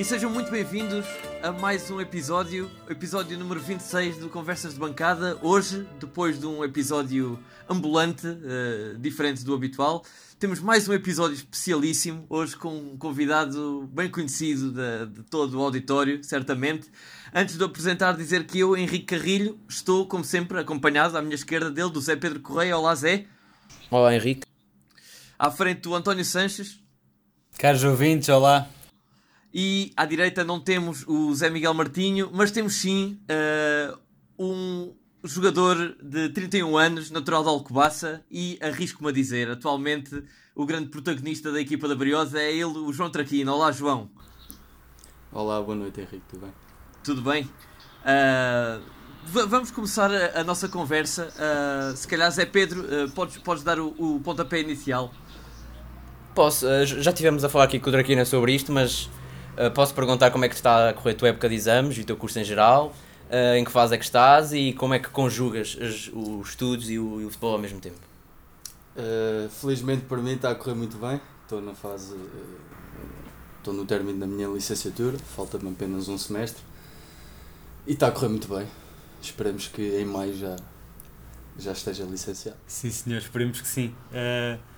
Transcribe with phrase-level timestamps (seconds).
[0.00, 1.04] E sejam muito bem-vindos
[1.42, 5.38] a mais um episódio, episódio número 26 do Conversas de Bancada.
[5.42, 7.38] Hoje, depois de um episódio
[7.68, 10.02] ambulante, uh, diferente do habitual,
[10.38, 15.62] temos mais um episódio especialíssimo, hoje com um convidado bem conhecido de, de todo o
[15.62, 16.90] auditório, certamente.
[17.34, 21.70] Antes de apresentar, dizer que eu, Henrique Carrilho, estou, como sempre, acompanhado à minha esquerda
[21.70, 22.74] dele, do Zé Pedro Correia.
[22.74, 23.26] Olá, Zé.
[23.90, 24.46] Olá, Henrique.
[25.38, 26.80] À frente do António Sanches.
[27.58, 28.66] Caros ouvintes, olá.
[29.52, 33.98] E à direita não temos o Zé Miguel Martinho, mas temos sim uh,
[34.38, 40.22] um jogador de 31 anos, natural de Alcobaça, e arrisco-me a dizer, atualmente
[40.54, 43.52] o grande protagonista da equipa da Briosa é ele, o João Traquino.
[43.52, 44.08] Olá, João.
[45.32, 46.52] Olá, boa noite, Henrique, tudo bem?
[47.02, 47.44] Tudo bem?
[47.44, 48.80] Uh,
[49.48, 51.28] vamos começar a, a nossa conversa.
[51.34, 52.84] Uh, se calhar, Zé Pedro,
[53.16, 55.12] podes, podes dar o, o pontapé inicial.
[56.36, 59.10] Posso, já tivemos a falar aqui com o Traquina sobre isto, mas
[59.60, 62.00] Uh, posso perguntar como é que está a correr a tua época de exames e
[62.00, 62.94] o teu curso em geral,
[63.28, 66.88] uh, em que fase é que estás e como é que conjugas os, os estudos
[66.88, 67.98] e o, e o, futebol ao mesmo tempo?
[68.96, 72.16] Uh, felizmente para mim está a correr muito bem, estou na fase,
[73.58, 76.62] estou no término da minha licenciatura, falta-me apenas um semestre
[77.86, 78.66] e está a correr muito bem.
[79.20, 80.56] Esperemos que em maio já,
[81.58, 82.56] já esteja licenciado.
[82.66, 83.94] Sim senhor, esperemos que sim.
[84.10, 84.70] Uh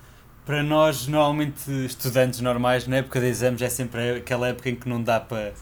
[0.44, 4.88] para nós, normalmente estudantes normais, na época de exames é sempre aquela época em que
[4.88, 5.54] não dá para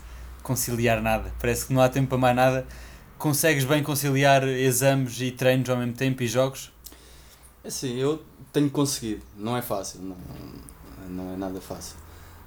[0.42, 1.33] conciliar nada.
[1.39, 2.67] Parece que não há tempo para mais nada.
[3.19, 6.72] Consegues bem conciliar exames e treinos ao mesmo tempo e jogos?
[7.69, 8.22] Sim, eu
[8.53, 9.22] tenho conseguido.
[9.37, 10.17] Não é fácil, não,
[11.09, 11.97] não é nada fácil.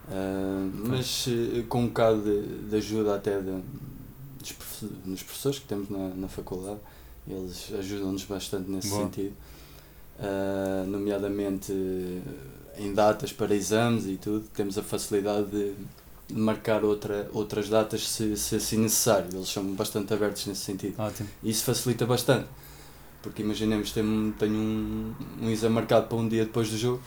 [0.08, 3.62] Uh, mas uh, com um bocado de, de ajuda até de,
[5.06, 6.80] dos professores que temos na, na faculdade,
[7.28, 9.03] eles ajudam-nos bastante nesse Boa.
[9.03, 9.34] sentido
[10.19, 11.74] uh, nomeadamente
[12.78, 15.75] em datas para exames e tudo, temos a facilidade de
[16.31, 19.29] marcar outra, outras datas se, se assim necessário.
[19.34, 20.96] Eles são bastante abertos nesse sentido.
[21.00, 21.29] Ótimo.
[21.44, 22.47] E isso facilita bastante.
[23.22, 27.01] Porque imaginemos, tenho, tenho um, um exame marcado para um dia depois do jogo.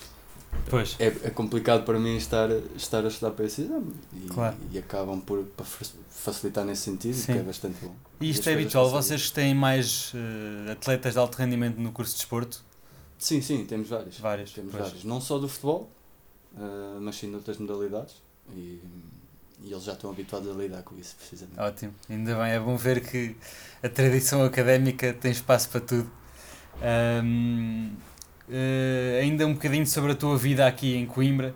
[0.71, 0.97] Pois.
[0.99, 3.93] É, é complicado para mim estar, estar a estudar para esse exame.
[4.15, 4.57] E, claro.
[4.73, 5.45] e acabam por
[6.09, 7.33] facilitar nesse sentido, Sim.
[7.35, 7.95] que é bastante bom.
[8.21, 8.89] E isto é habitual?
[8.89, 12.65] Vocês têm mais uh, atletas de alto rendimento no curso de desporto?
[13.19, 14.19] Sim, sim, temos vários.
[14.19, 14.53] Vários.
[14.53, 15.05] Temos vários.
[15.05, 15.91] Não só do futebol,
[16.55, 18.23] uh, mas sim de outras modalidades.
[18.55, 18.81] E,
[19.63, 21.59] e eles já estão habituados a lidar com isso, precisamente.
[21.59, 22.53] Ótimo, ainda bem.
[22.53, 23.37] É bom ver que
[23.83, 26.11] a tradição académica tem espaço para tudo.
[27.25, 27.91] Um,
[28.49, 31.55] uh, eh, ainda um bocadinho sobre a tua vida aqui em Coimbra,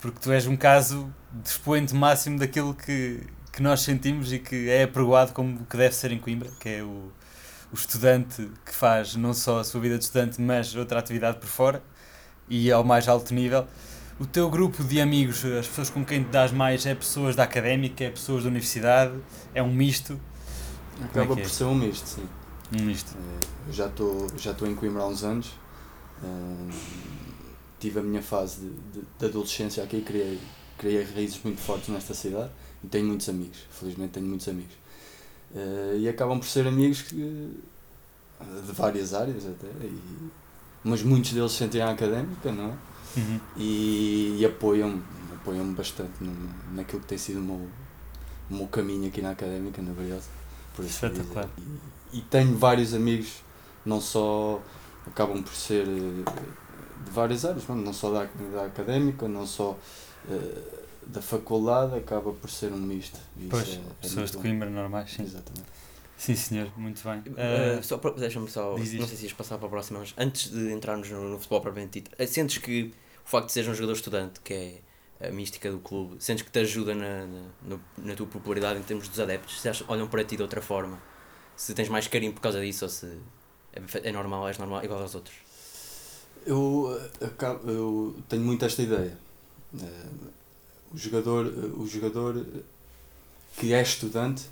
[0.00, 3.20] porque tu és um caso de expoente máximo daquilo que,
[3.52, 6.82] que nós sentimos e que é apregoado como que deve ser em Coimbra, que é
[6.82, 7.10] o,
[7.72, 11.48] o estudante que faz não só a sua vida de estudante, mas outra atividade por
[11.48, 11.82] fora
[12.48, 13.66] e ao mais alto nível.
[14.20, 17.44] O teu grupo de amigos, as pessoas com quem te dás mais, é pessoas da
[17.44, 19.14] académica, é pessoas da universidade,
[19.54, 20.20] é um misto?
[21.02, 21.48] Acaba é por é?
[21.48, 22.28] ser um misto, sim.
[22.78, 23.16] Um misto.
[23.16, 25.48] É, já estou já em Coimbra há uns anos.
[26.22, 26.70] Uh,
[27.80, 30.38] tive a minha fase de, de, de, adolescência aqui, criei,
[30.78, 32.50] criei raízes muito fortes nesta cidade
[32.84, 33.58] e tenho muitos amigos.
[33.70, 34.81] Felizmente tenho muitos amigos.
[35.54, 40.00] Uh, e acabam por ser amigos que, de várias áreas até, e,
[40.82, 42.74] mas muitos deles sentem a académica, não é?
[43.16, 43.40] Uhum.
[43.56, 45.02] E, e apoiam-me
[45.42, 46.32] apoiam bastante no,
[46.74, 47.68] naquilo que tem sido o meu,
[48.50, 50.22] o meu caminho aqui na académica, na verdade.
[50.74, 51.48] Por Espetacular.
[52.12, 53.42] E, e tenho vários amigos,
[53.84, 54.62] não só
[55.06, 56.24] acabam por ser eh,
[57.04, 59.76] de várias áreas, não só da, da académica, não só.
[60.28, 63.18] Uh, da faculdade acaba por ser um misto.
[63.50, 65.22] Pois, é, é pessoas de Coimbra normais, sim.
[65.22, 65.66] Exatamente.
[66.16, 67.18] Sim, senhor, muito bem.
[67.18, 70.50] Uh, uh, só deixa-me só, não sei se ias passar para a próxima, mas antes
[70.52, 73.94] de entrarmos no, no futebol propriamente dito, sentes que o facto de seres um jogador
[73.94, 74.54] estudante, que
[75.20, 78.82] é a mística do clube, sentes que te ajuda na, na, na tua popularidade em
[78.82, 79.60] termos dos adeptos?
[79.60, 81.02] Se achas, olham para ti de outra forma?
[81.56, 83.06] Se tens mais carinho por causa disso ou se
[83.72, 85.36] é, é normal, és normal, igual aos outros?
[86.46, 89.16] Eu, acabo, eu tenho muito esta ideia.
[90.92, 92.44] O jogador, o jogador
[93.56, 94.44] que é estudante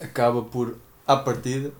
[0.00, 0.76] acaba por,
[1.06, 1.72] à partida,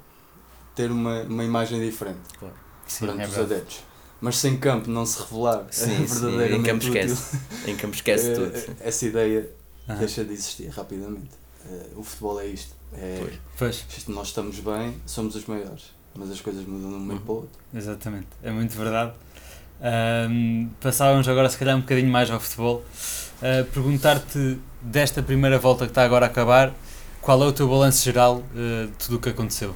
[0.74, 2.54] ter uma, uma imagem diferente claro.
[2.86, 3.80] Sim, perante é os adeptos.
[4.20, 7.38] Mas sem campo não se revelar sim, verdadeiramente sim, em campo esquece.
[7.66, 8.54] em campo esquece tudo.
[8.54, 9.50] Eh, essa ideia
[9.98, 11.30] deixa de existir rapidamente.
[11.64, 12.74] Eh, o futebol é isto.
[12.92, 13.84] É, pois.
[13.96, 17.32] Isto, nós estamos bem, somos os maiores, mas as coisas mudam de um meio para
[17.32, 17.50] o outro.
[17.72, 19.12] Exatamente, é muito verdade.
[19.82, 22.84] Um, passávamos agora se calhar um bocadinho mais ao futebol.
[23.40, 26.74] Uh, Perguntar-te desta primeira volta que está agora a acabar,
[27.22, 29.74] qual é o teu balanço geral uh, de tudo o que aconteceu?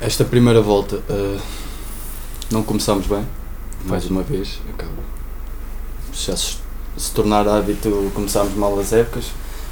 [0.00, 1.40] Esta primeira volta uh,
[2.50, 3.26] não começámos bem,
[3.84, 5.02] mais uma vez, acaba.
[6.14, 6.56] Já se,
[6.96, 9.26] se tornar hábito, começámos mal as épocas,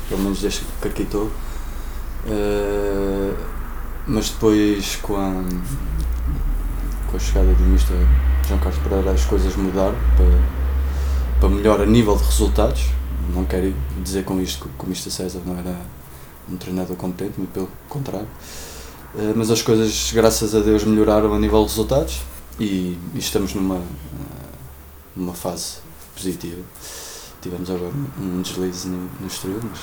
[0.09, 1.31] pelo menos desde que aqui estou.
[4.07, 5.43] Mas depois com a,
[7.11, 7.97] com a chegada do Mister
[8.47, 12.87] João Carlos Pereira as coisas mudaram para, para melhor a nível de resultados.
[13.35, 15.77] Não quero dizer com isto que o Mister César não era
[16.49, 18.29] um treinador competente, muito pelo contrário.
[19.15, 22.23] Uh, mas as coisas, graças a Deus, melhoraram a nível de resultados
[22.61, 23.83] e, e estamos numa,
[25.15, 25.79] numa fase
[26.15, 26.63] positiva.
[27.43, 29.81] Tivemos agora um deslize no, no exterior, mas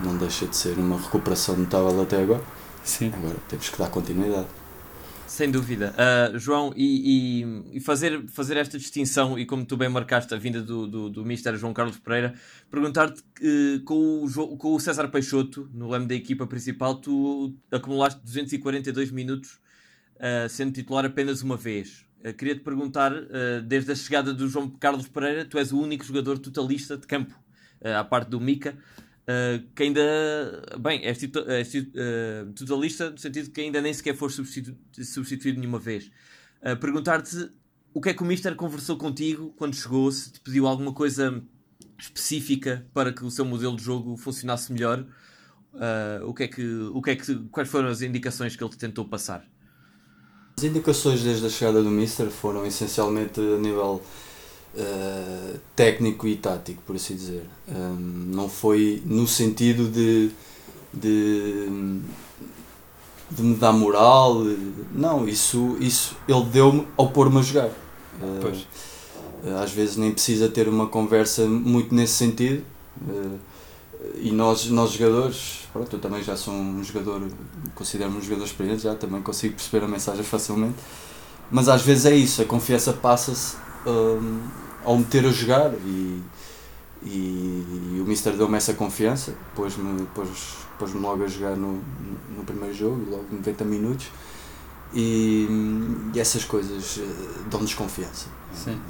[0.00, 2.42] não deixa de ser uma recuperação notável até agora.
[2.84, 3.12] Sim.
[3.14, 4.46] Agora temos que dar continuidade.
[5.28, 5.94] Sem dúvida.
[5.94, 10.38] Uh, João, e, e, e, fazer, fazer esta distinção, e como tu bem marcaste a
[10.38, 12.34] vinda do, do, do Mister João Carlos Pereira,
[12.70, 18.22] perguntar-te uh, com, o, com o César Peixoto, no leme da equipa principal, tu acumulaste
[18.24, 19.60] 242 minutos
[20.16, 22.06] uh, sendo titular apenas uma vez.
[22.24, 23.12] Uh, Queria-te perguntar,
[23.66, 27.38] desde a chegada do João Carlos Pereira, tu és o único jogador totalista de campo,
[27.84, 28.78] à parte do Mica.
[29.28, 30.00] Uh, que ainda,
[30.80, 35.60] bem, és, tito, és uh, totalista no sentido que ainda nem sequer foste substitu substituído
[35.60, 36.10] nenhuma vez.
[36.62, 37.50] Uh, Perguntar-te
[37.92, 41.42] o que é que o Mister conversou contigo quando chegou, se te pediu alguma coisa
[41.98, 45.04] específica para que o seu modelo de jogo funcionasse melhor,
[46.24, 46.64] o que é que,
[46.94, 49.44] o que é que, quais foram as indicações que ele te tentou passar?
[50.56, 54.02] As indicações desde a chegada do Mister foram essencialmente a nível
[54.74, 57.44] uh, técnico e tático, por assim dizer.
[57.68, 57.96] Um,
[58.34, 60.30] não foi no sentido de,
[60.92, 62.00] de,
[63.30, 64.42] de me dar moral,
[64.92, 67.70] não, isso, isso ele deu-me ao pôr-me a jogar.
[68.20, 68.66] Uh,
[69.62, 72.64] às vezes nem precisa ter uma conversa muito nesse sentido.
[73.00, 73.38] Uh,
[74.20, 77.22] e nós, nós jogadores, pronto, eu também já sou um jogador,
[77.74, 80.76] considero-me um jogador experiente, já também consigo perceber a mensagem facilmente,
[81.50, 83.56] mas às vezes é isso, a confiança passa-se
[83.88, 84.40] um,
[84.84, 86.22] ao meter a jogar e,
[87.02, 90.28] e, e o Mister deu-me essa confiança, pôs-me pôs,
[90.78, 91.82] pôs logo a jogar no,
[92.36, 94.06] no primeiro jogo, logo 90 minutos
[94.94, 95.46] e,
[96.14, 98.26] e essas coisas eh, dão-nos confiança.
[98.54, 98.80] Sim.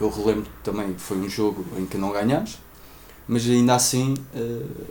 [0.00, 2.58] Eu, eu relembro também que foi um jogo em que não ganhámos,
[3.26, 4.86] mas ainda assim uh,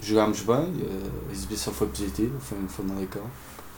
[0.00, 0.72] jogámos bem,
[1.28, 3.24] a exibição foi positiva, foi, foi no Leicão.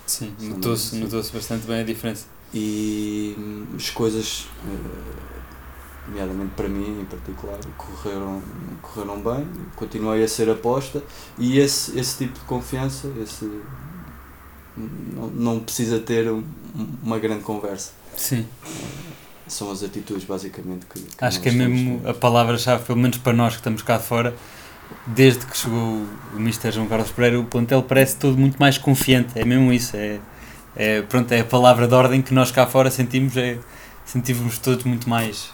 [0.06, 3.36] Sim, notou-se notou bastante bem a diferença e
[3.76, 8.40] as coisas, eh, nomeadamente para mim em particular, correram,
[8.80, 11.02] correram bem, continuei a ser aposta
[11.36, 13.50] e esse, esse tipo de confiança, esse,
[14.76, 16.32] não, não precisa ter
[17.02, 17.92] uma grande conversa.
[18.16, 18.46] Sim.
[19.48, 21.00] São as atitudes basicamente que.
[21.00, 24.34] que Acho que é mesmo a palavra-chave, pelo menos para nós que estamos cá fora,
[25.08, 29.38] desde que chegou o Mister João Carlos Pereira, o plantel parece todo muito mais confiante,
[29.38, 29.96] é mesmo isso.
[29.96, 30.20] É,
[30.76, 33.58] é, pronto, é a palavra de ordem que nós cá fora sentimos, é,
[34.04, 35.50] sentimos todos muito mais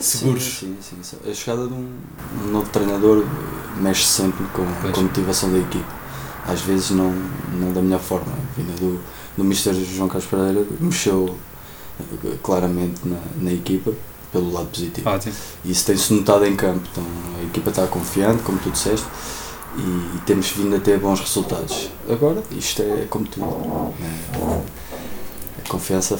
[0.00, 0.42] seguros.
[0.42, 1.16] Sim, sim, sim.
[1.28, 1.88] A chegada de um,
[2.44, 3.24] um novo treinador
[3.80, 5.84] mexe sempre com, com a motivação da equipe.
[6.46, 7.12] Às vezes não,
[7.54, 8.32] não da melhor forma.
[8.32, 9.00] A vinda do,
[9.36, 11.36] do Mister João Carlos Pereira mexeu
[11.98, 13.92] eh, claramente na, na equipa
[14.32, 15.08] pelo lado positivo.
[15.08, 15.34] Ótimo.
[15.64, 16.82] E isso tem-se notado em campo.
[16.92, 17.04] Então
[17.40, 19.06] a equipa está confiante, como tu disseste
[19.78, 21.90] e temos vindo a ter bons resultados.
[22.08, 23.94] Agora, isto é como tudo.
[24.02, 24.86] É,
[25.64, 26.18] a confiança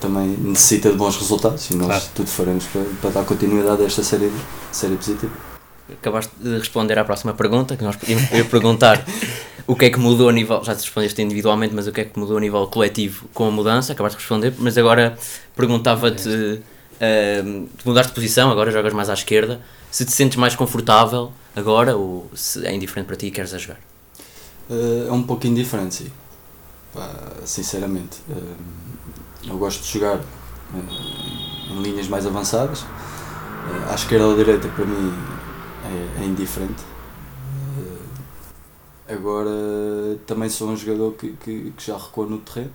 [0.00, 2.04] também necessita de bons resultados e nós claro.
[2.14, 4.30] tudo faremos para, para dar continuidade a esta série,
[4.72, 5.32] série positiva.
[5.92, 9.04] Acabaste de responder à próxima pergunta, que nós podíamos perguntar
[9.66, 12.04] o que é que mudou a nível, já te respondeste individualmente, mas o que é
[12.04, 15.16] que mudou a nível coletivo com a mudança, acabaste de responder, mas agora
[15.56, 19.60] perguntava-te, uh, mudaste de posição, agora jogas mais à esquerda,
[19.90, 23.58] se te sentes mais confortável agora ou se é indiferente para ti e queres a
[23.58, 23.80] jogar?
[24.68, 26.10] Uh, é um pouco indiferente, sim.
[27.44, 28.18] Sinceramente.
[28.28, 28.56] Uh,
[29.48, 32.84] eu gosto de jogar uh, em linhas mais avançadas.
[33.90, 35.12] à esquerda ou à direita, para mim,
[36.18, 36.82] é, é indiferente.
[39.08, 39.50] agora,
[40.26, 42.72] também sou um jogador que, que, que já recua no terreno.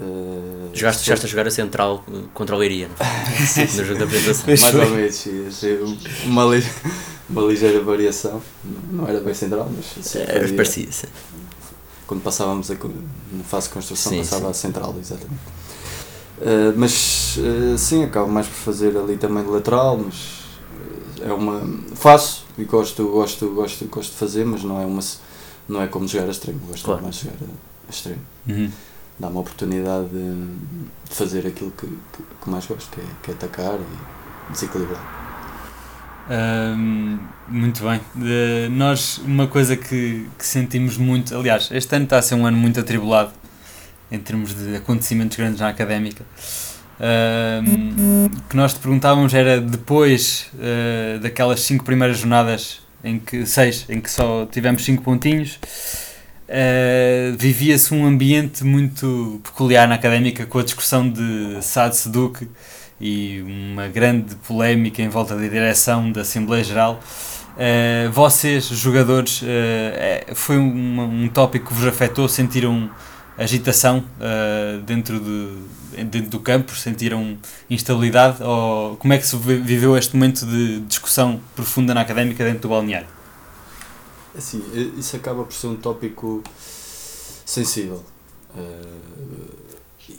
[0.00, 2.88] Uh, Jogaste, chegaste a jogar a central contra o Leiria,
[3.46, 4.46] sim, no jogo da apresentação.
[4.46, 5.78] Mais ou menos, achei
[6.24, 6.44] uma,
[7.28, 8.40] uma ligeira variação.
[8.92, 10.92] Não era bem central, mas sim, era parecido.
[10.92, 11.08] Sim.
[12.06, 14.50] Quando passávamos a, na fase de construção, sim, passava sim.
[14.50, 15.42] a central, exatamente.
[16.38, 20.44] Uh, mas uh, sim, acabo mais por fazer ali também de lateral, mas
[21.20, 21.60] é uma.
[21.96, 25.00] faço e gosto, gosto, gosto, gosto de fazer, mas não é uma
[25.68, 27.02] não é como jogar a extremo, gosto claro.
[27.02, 27.36] mais de jogar
[27.88, 28.20] a extremo.
[28.48, 28.70] Uhum
[29.18, 30.46] dá uma oportunidade de,
[31.06, 35.00] fazer aquilo que, que, que, mais gosto, que é, que é atacar e desequilibrar.
[37.48, 38.00] muito bem.
[38.70, 42.56] Nós, uma coisa que, que sentimos muito, aliás, este ano está a ser um ano
[42.56, 43.32] muito atribulado
[44.10, 46.24] em termos de acontecimentos grandes na académica.
[46.98, 53.86] Uh, que nós te perguntávamos era depois uh, daquelas cinco primeiras jornadas em que seis
[53.88, 55.60] em que só tivemos cinco pontinhos
[56.48, 62.48] uh, vivia-se um ambiente muito peculiar na académica com a discussão de Saad Seduk
[63.00, 67.00] e uma grande polémica em volta da direção da Assembleia Geral
[67.58, 72.28] Uh, vocês, jogadores, uh, foi um, um tópico que vos afetou?
[72.28, 72.88] Sentiram
[73.36, 74.04] agitação
[74.86, 76.72] dentro, de, dentro do campo?
[76.76, 77.36] Sentiram
[77.68, 78.42] instabilidade?
[78.44, 82.68] Ou como é que se viveu este momento de discussão profunda na académica dentro do
[82.68, 83.17] balneário?
[84.38, 84.62] Assim,
[84.96, 86.42] isso acaba por ser um tópico
[87.44, 88.02] sensível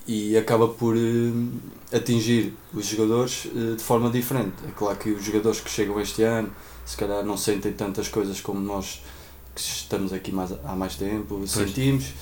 [0.06, 0.96] e acaba por
[1.92, 3.48] atingir os jogadores
[3.78, 4.54] de forma diferente.
[4.68, 6.52] É claro que os jogadores que chegam este ano
[6.86, 9.02] se calhar não sentem tantas coisas como nós
[9.56, 11.52] que estamos aqui mais, há mais tempo pois.
[11.52, 12.14] sentimos.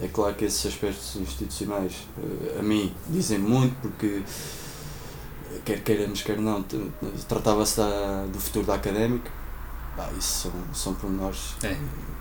[0.00, 1.92] É claro que esses aspectos institucionais
[2.58, 4.22] a mim dizem muito porque
[5.66, 6.64] quer queiramos, quer não,
[7.28, 7.80] tratava-se
[8.32, 9.41] do futuro da académica.
[9.96, 11.76] Bah, isso são, são pormenores é.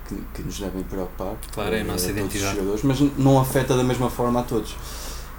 [0.08, 1.36] que, que nos devem preocupar.
[1.54, 2.56] Claro, é a nossa a identidade.
[2.56, 4.75] Jogadores, mas não afeta da mesma forma a todos.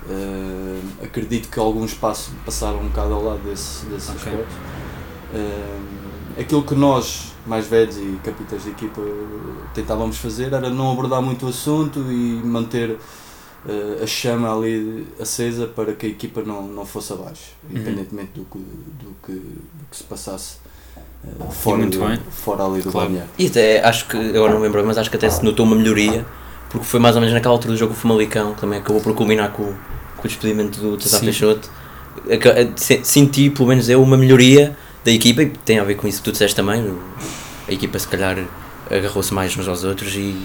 [0.05, 4.33] Uh, acredito que alguns passos passaram um bocado ao lado desse, desse okay.
[4.33, 4.53] aspecto.
[5.35, 9.01] Uh, aquilo que nós, mais velhos e capitães de equipa,
[9.75, 15.67] tentávamos fazer era não abordar muito o assunto e manter uh, a chama ali acesa
[15.67, 17.77] para que a equipa não, não fosse abaixo, uhum.
[17.77, 20.57] independentemente do que, do que, do que se passasse.
[21.50, 23.09] Fora, do, fora ali do claro.
[23.09, 23.31] balneário.
[23.38, 25.76] E até acho que, agora não me lembro, mas acho que até se notou uma
[25.76, 26.26] melhoria,
[26.69, 29.14] porque foi mais ou menos naquela altura do jogo o Famalicão, que também acabou por
[29.14, 31.71] culminar com, com o despedimento do Tata Peixoto.
[33.05, 36.25] Senti, pelo menos eu, uma melhoria da equipa e tem a ver com isso que
[36.25, 36.93] tu disseste também.
[37.69, 38.45] A equipa se calhar
[38.91, 40.37] agarrou-se mais uns aos outros e.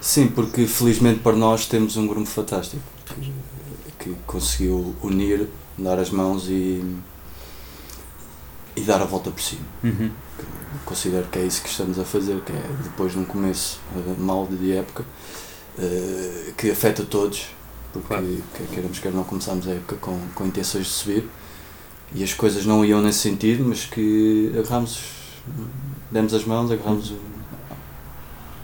[0.00, 3.32] Sim, porque felizmente para nós temos um grupo fantástico que,
[3.98, 5.46] que conseguiu unir,
[5.78, 6.82] dar as mãos e,
[8.76, 9.64] e dar a volta por cima.
[9.82, 10.10] Uhum.
[10.84, 14.20] Considero que é isso que estamos a fazer, que é depois de um começo uh,
[14.20, 15.04] mal de época,
[15.78, 17.48] uh, que afeta todos,
[17.92, 18.42] porque claro.
[18.72, 21.28] queremos quer não começamos a época com, com intenções de subir
[22.14, 25.00] e as coisas não iam nesse sentido, mas que agarramos,
[26.10, 27.14] demos as mãos, agarramos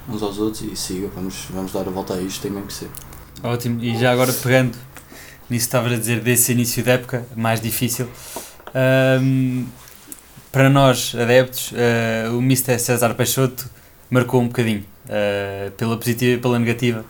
[0.09, 2.73] uns aos outros e siga, vamos, vamos dar a volta a isto, tem mesmo que
[2.73, 2.89] ser.
[3.43, 4.77] Ótimo, e já agora pegando
[5.49, 8.09] nisso que estavas a dizer desse início de época, mais difícil,
[9.23, 9.65] um,
[10.51, 12.79] para nós adeptos, uh, o Mr.
[12.79, 13.69] César Peixoto
[14.11, 17.05] marcou um bocadinho, uh, pela positiva e pela negativa.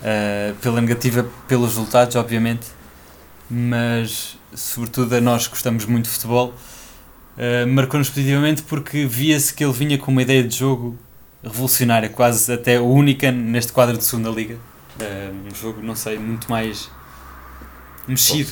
[0.00, 2.66] Uh, pela negativa, pelos resultados, obviamente,
[3.50, 6.54] mas sobretudo a nós que gostamos muito de futebol,
[7.68, 10.96] marcou-nos positivamente porque via-se que ele vinha com uma ideia de jogo
[11.42, 14.56] revolucionária, quase até única neste quadro de segunda liga.
[15.00, 16.90] Um jogo, não sei, muito mais
[18.06, 18.50] mexido,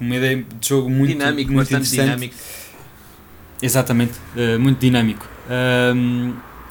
[0.00, 2.34] uma ideia de jogo muito dinâmico, muito bastante dinâmico.
[3.62, 5.26] Exatamente, uh, muito dinâmico.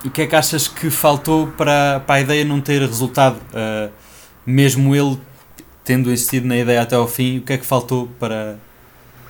[0.06, 3.38] O que é que achas que faltou para, para a ideia não ter resultado?
[3.38, 3.90] Uh,
[4.46, 5.18] mesmo ele
[5.84, 8.60] tendo insistido na ideia até ao fim, o que é que faltou para,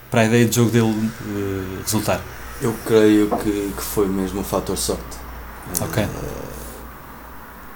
[0.10, 2.22] para a ideia de jogo dele uh, resultar?
[2.60, 5.04] Eu creio que, que foi mesmo o fator sorte.
[5.80, 6.04] Ok.
[6.04, 6.10] Uh,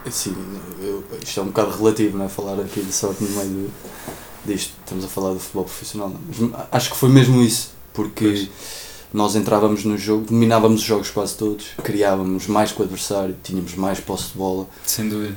[0.07, 0.35] assim,
[0.81, 2.29] eu, isto é um bocado relativo, não é?
[2.29, 3.69] Falar aqui de sorte no meio
[4.43, 4.73] disto.
[4.83, 6.11] Estamos a falar do futebol profissional.
[6.27, 8.49] Mas acho que foi mesmo isso, porque pois.
[9.13, 13.75] Nós entrávamos no jogo, dominávamos os jogos quase todos, criávamos mais com o adversário, tínhamos
[13.75, 14.67] mais posse de bola.
[14.85, 15.35] Sem dúvida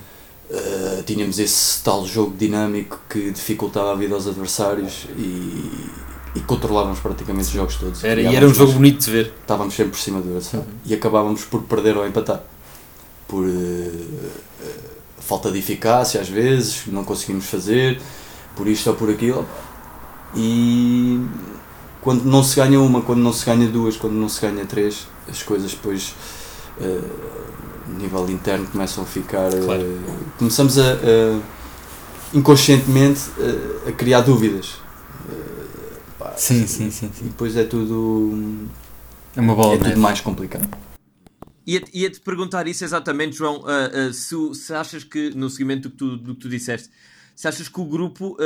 [0.51, 5.89] Uh, tínhamos esse tal jogo dinâmico que dificultava a vida aos adversários e,
[6.35, 8.03] e controlávamos praticamente os jogos todos.
[8.03, 9.33] Era, e era um jogo bonito de ver.
[9.43, 10.75] Estávamos sempre por cima do adversário uhum.
[10.87, 12.43] e acabávamos por perder ou empatar.
[13.29, 18.01] Por uh, uh, falta de eficácia às vezes, não conseguimos fazer,
[18.57, 19.47] por isto ou por aquilo.
[20.35, 21.21] E
[22.01, 25.07] quando não se ganha uma, quando não se ganha duas, quando não se ganha três,
[25.29, 26.15] as coisas depois
[27.99, 29.51] nível interno começam a ficar.
[29.51, 29.83] Claro.
[29.83, 31.41] Uh, começamos a, a
[32.35, 33.21] inconscientemente
[33.87, 34.75] a, a, criar dúvidas.
[35.29, 38.69] Uh, pá, sim, sim, sim, sim, E depois é tudo.
[39.37, 39.75] É uma bola.
[39.75, 40.69] É tudo mais complicado.
[41.67, 43.63] Ia-te ia -te perguntar isso exatamente, João.
[43.63, 46.91] Uh, se, se, achas que, no seguimento do que tu, do que tu disseste,
[47.37, 48.37] se achas que o grupo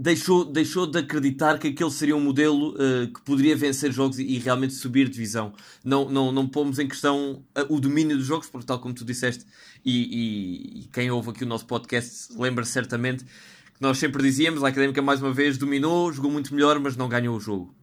[0.00, 4.24] deixou, deixou de acreditar que aquele seria um modelo uh, que poderia vencer jogos e,
[4.24, 5.52] e, realmente subir divisão.
[5.84, 9.04] Não, não, não pomos em questão uh, o domínio dos jogos, porque tal como tu
[9.04, 9.44] disseste,
[9.84, 14.64] e, e, e quem ouve aqui o nosso podcast lembra certamente que nós sempre dizíamos,
[14.64, 17.74] a Académica mais uma vez dominou, jogou muito melhor, mas não ganhou o jogo.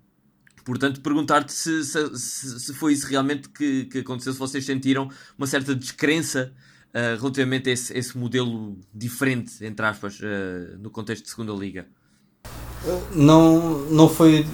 [0.65, 5.45] Portanto, perguntar-te se, se, se, foi isso realmente que, que aconteceu, se vocês sentiram uma
[5.47, 6.51] certa descrença
[6.89, 10.19] uh, relativamente a esse, esse, modelo diferente, entre aspas,
[10.79, 11.87] no contexto de segunda liga.
[13.13, 14.45] Não, não foi.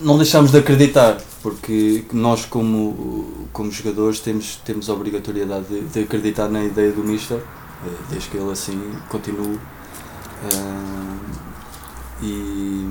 [0.00, 6.00] Não deixámos de acreditar, porque nós, como, como jogadores, temos, temos a obrigatoriedade de, de
[6.00, 9.58] acreditar na ideia do Mister, eh, desde que ele assim continue.
[10.42, 11.20] Uh,
[12.22, 12.86] e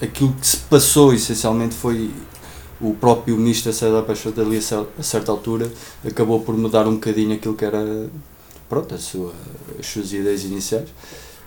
[0.00, 2.12] aquilo que se passou essencialmente foi
[2.80, 5.70] o próprio Mister César Peixoto ali a certa altura
[6.06, 8.08] acabou por mudar um bocadinho aquilo que era
[8.68, 9.32] pronto, a sua,
[9.78, 10.88] as suas ideias iniciais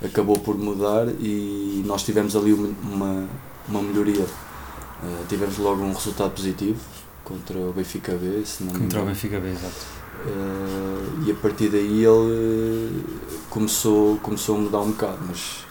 [0.03, 3.27] acabou por mudar e nós tivemos ali uma,
[3.67, 4.24] uma, melhoria.
[4.24, 6.79] Uh, tivemos logo um resultado positivo
[7.24, 10.01] contra o Benfica B, se não Contra o Benfica B, exato.
[10.25, 13.03] Uh, e a partir daí ele
[13.50, 15.65] começou, começou a mudar um bocado, mas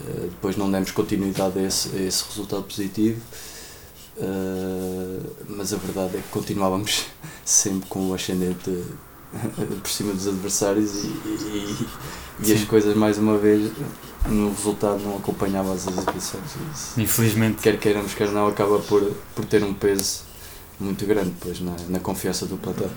[0.00, 3.20] uh, depois não demos continuidade a esse, a esse resultado positivo.
[5.48, 7.06] mas a verdade é que continuávamos
[7.44, 8.84] sempre com o ascendente
[9.82, 11.86] por cima dos adversários e, e,
[12.44, 13.70] e as coisas mais uma vez
[14.26, 16.96] no resultado não acompanhavam as exibições.
[16.96, 17.62] Infelizmente.
[17.62, 19.02] Quer queiramos, quer não, acaba por,
[19.34, 20.22] por ter um peso
[20.80, 22.90] muito grande depois na, na confiança do plantel.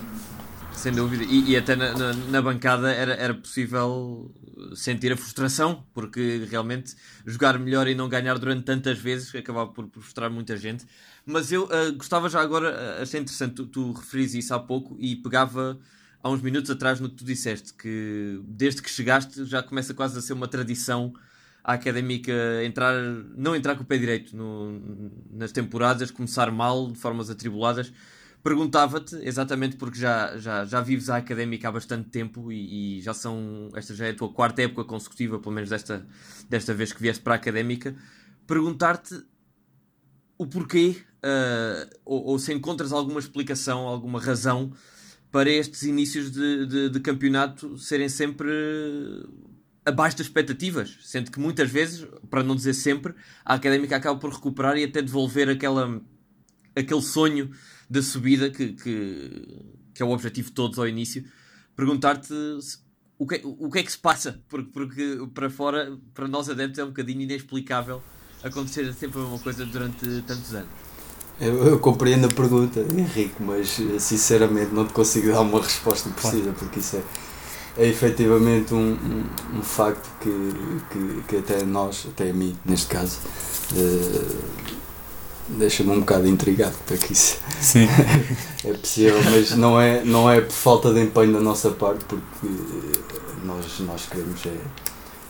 [0.73, 4.33] Sem dúvida, e, e até na, na, na, bancada era, era possível
[4.73, 6.95] sentir a frustração, porque realmente
[7.25, 10.85] jogar melhor e não ganhar durante tantas vezes acabava por, por frustrar muita gente.
[11.25, 14.95] Mas eu uh, gostava já agora, uh, achei interessante, tu, tu referis isso há pouco
[14.99, 15.77] e pegava
[16.23, 20.17] há uns minutos atrás no que tu disseste, que desde que chegaste já começa quase
[20.17, 21.13] a ser uma tradição
[21.63, 22.93] a académica entrar,
[23.35, 27.93] não entrar com o pé direito no, nas temporadas, começar mal, de formas atribuladas.
[28.43, 33.13] Perguntava-te, exatamente porque já, já, já vives a académica há bastante tempo e, e, já
[33.13, 36.07] são, esta já é a tua quarta época consecutiva, pelo menos desta,
[36.49, 37.95] desta vez que vieste para a académica,
[38.47, 39.23] perguntar-te
[40.39, 44.73] o porquê, uh, ou, ou se encontras alguma explicação, alguma razão
[45.31, 48.51] para estes inícios de, de, de, campeonato serem sempre
[49.85, 53.15] abaixo das expectativas, sendo que muitas vezes, para não dizer sempre,
[53.45, 56.01] a Académica acaba por recuperar e até devolver aquela,
[56.75, 57.49] aquele sonho
[57.89, 61.25] da subida que, que, que é o objetivo de todos ao início.
[61.75, 62.33] Perguntar-te
[63.17, 66.79] o que, o que é que se passa, porque, porque para fora, para nós adeptos,
[66.79, 68.03] é um bocadinho inexplicável
[68.43, 70.90] acontecer sempre a mesma coisa durante tantos anos.
[71.41, 76.51] Eu, eu, compreendo a pergunta, Henrique, mas sinceramente não te consigo dar uma resposta precisa,
[76.51, 80.53] porque isso é, é efetivamente um, um, um facto que,
[80.91, 83.17] que, que, até nós, até a mim, neste caso,
[83.71, 84.37] uh,
[85.49, 87.87] deixa-me um bocado intrigado para que isso Sim.
[88.63, 92.47] é possível, mas não é, não é por falta de empenho da nossa parte, porque
[93.43, 94.57] nós, nós queremos é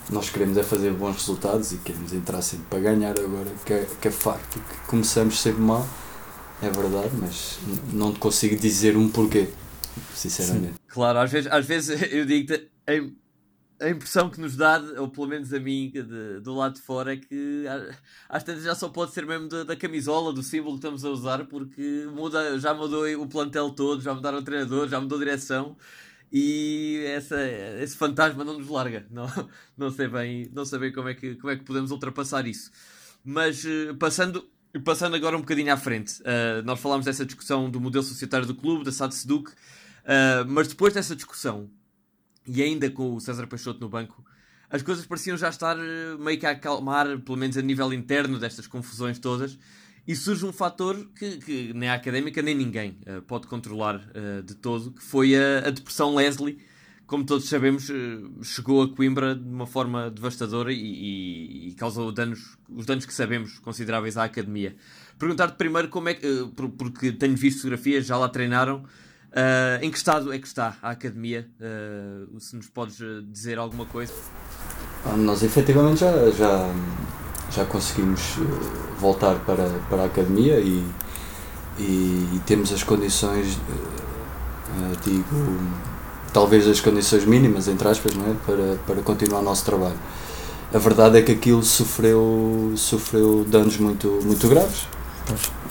[0.10, 3.88] nós queremos é fazer bons resultados e queremos entrar sempre para ganhar agora, que é,
[4.02, 5.88] que é facto que começamos sempre mal,
[6.62, 7.60] é verdade, mas
[7.92, 9.50] não te consigo dizer um porquê,
[10.14, 10.74] sinceramente.
[10.74, 10.80] Sim.
[10.88, 12.54] Claro, às vezes, às vezes eu digo
[12.88, 16.82] a, a impressão que nos dá, ou pelo menos a mim, de, do lado de
[16.82, 17.66] fora, é que
[18.30, 21.10] às tantas já só pode ser mesmo da, da, camisola, do símbolo que estamos a
[21.10, 25.20] usar, porque muda, já mudou o plantel todo, já mudaram o treinador, já mudou a
[25.20, 25.76] direção
[26.32, 27.36] e essa,
[27.82, 29.06] esse fantasma não nos larga.
[29.12, 29.28] Não,
[29.78, 32.72] não, sei bem, não sei bem como, é que, como é que podemos ultrapassar isso.
[33.24, 37.80] Mas uh, passando, passando agora um bocadinho à frente, uh, nós falámos dessa discussão do
[37.80, 39.54] modelo societário do clube, da SAD Seduc, uh,
[40.48, 41.70] mas depois dessa discussão,
[42.48, 44.24] e ainda com o César Peixoto no banco,
[44.70, 45.76] as coisas pareciam já estar
[46.18, 49.60] meio que a acalmar, pelo menos a nível interno destas confusões todas.
[50.08, 54.00] E surge um fator que, que nem a académica nem ninguém uh, pode controlar
[54.44, 56.58] de todo, que foi a, a, depressão Leslie.
[57.12, 62.10] Como todos sabemos, uh, chegou a Coimbra de uma forma devastadora e, e, e, causou
[62.10, 64.78] danos, os danos que sabemos consideráveis à academia.
[65.20, 68.86] Perguntar-te primeiro como é que, porque tenho visto fotografias, já lá treinaram,
[69.82, 71.48] em que estado é que está a academia?
[72.40, 72.98] se nos podes
[73.30, 74.14] dizer alguma coisa?
[75.06, 76.74] Ah, nós efetivamente já, já
[77.52, 80.86] já conseguimos eh, voltar para, para a academia e,
[81.78, 85.26] e, e temos as condições, uh, digo,
[86.34, 88.36] talvez as condições mínimas, entre aspas, não é?
[88.46, 90.00] para, para continuar o nosso trabalho.
[90.74, 94.88] A verdade é que aquilo sofreu, sofreu danos muito, muito graves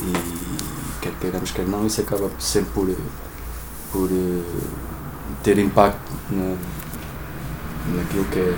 [0.02, 2.96] e quer queiramos, quer não, isso acaba sempre por,
[3.92, 4.10] por
[5.42, 6.54] ter impacto na,
[7.96, 8.54] naquilo que é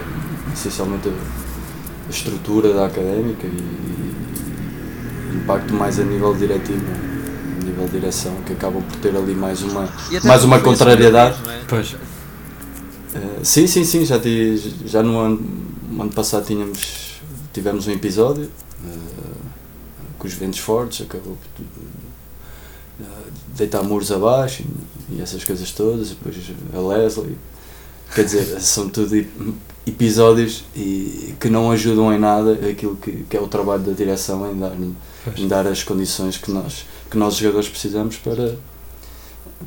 [0.53, 6.85] essencialmente a estrutura da académica e, e impacto mais a nível diretivo,
[7.61, 9.89] a nível de direção, que acabam por ter ali mais uma,
[10.25, 11.37] mais uma contrariedade.
[11.49, 11.52] É?
[11.73, 11.95] Pois.
[11.95, 15.41] Uh, sim, sim, sim, já, ti, já no ano,
[15.91, 17.19] no ano passado tínhamos,
[17.51, 18.45] tivemos um episódio
[18.85, 19.37] uh,
[20.19, 24.65] com os ventos fortes, acabou por uh, deitar muros abaixo
[25.09, 26.37] e, e, essas coisas todas, depois
[26.75, 27.39] a Leslie,
[28.15, 29.17] quer dizer, são tudo
[29.87, 34.53] episódios e que não ajudam em nada aquilo que, que é o trabalho da direção
[34.53, 34.77] em dar,
[35.39, 38.59] em dar as condições que nós, que nós jogadores precisamos para,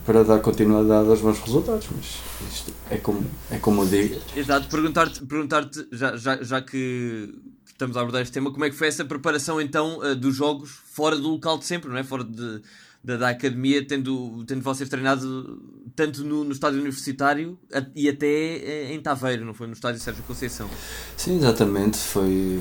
[0.06, 2.06] para dar continuidade aos bons resultados, mas
[2.52, 4.22] isto é como, é como eu digo.
[4.36, 7.34] Exato, perguntar-te, perguntar já, já, já que
[7.68, 10.72] estamos a abordar este tema, como é que foi essa preparação então eh, dos jogos
[10.92, 12.04] fora do local de sempre, não é?
[12.04, 12.62] Fora de,
[13.04, 15.62] da, da academia, tendo, tendo vocês treinado
[15.96, 17.58] tanto no, no estádio universitário
[17.96, 19.68] e até eh, em Taveiro, não foi?
[19.68, 20.70] No estádio Sérgio Conceição.
[21.16, 21.98] Sim, exatamente.
[21.98, 22.60] Foi,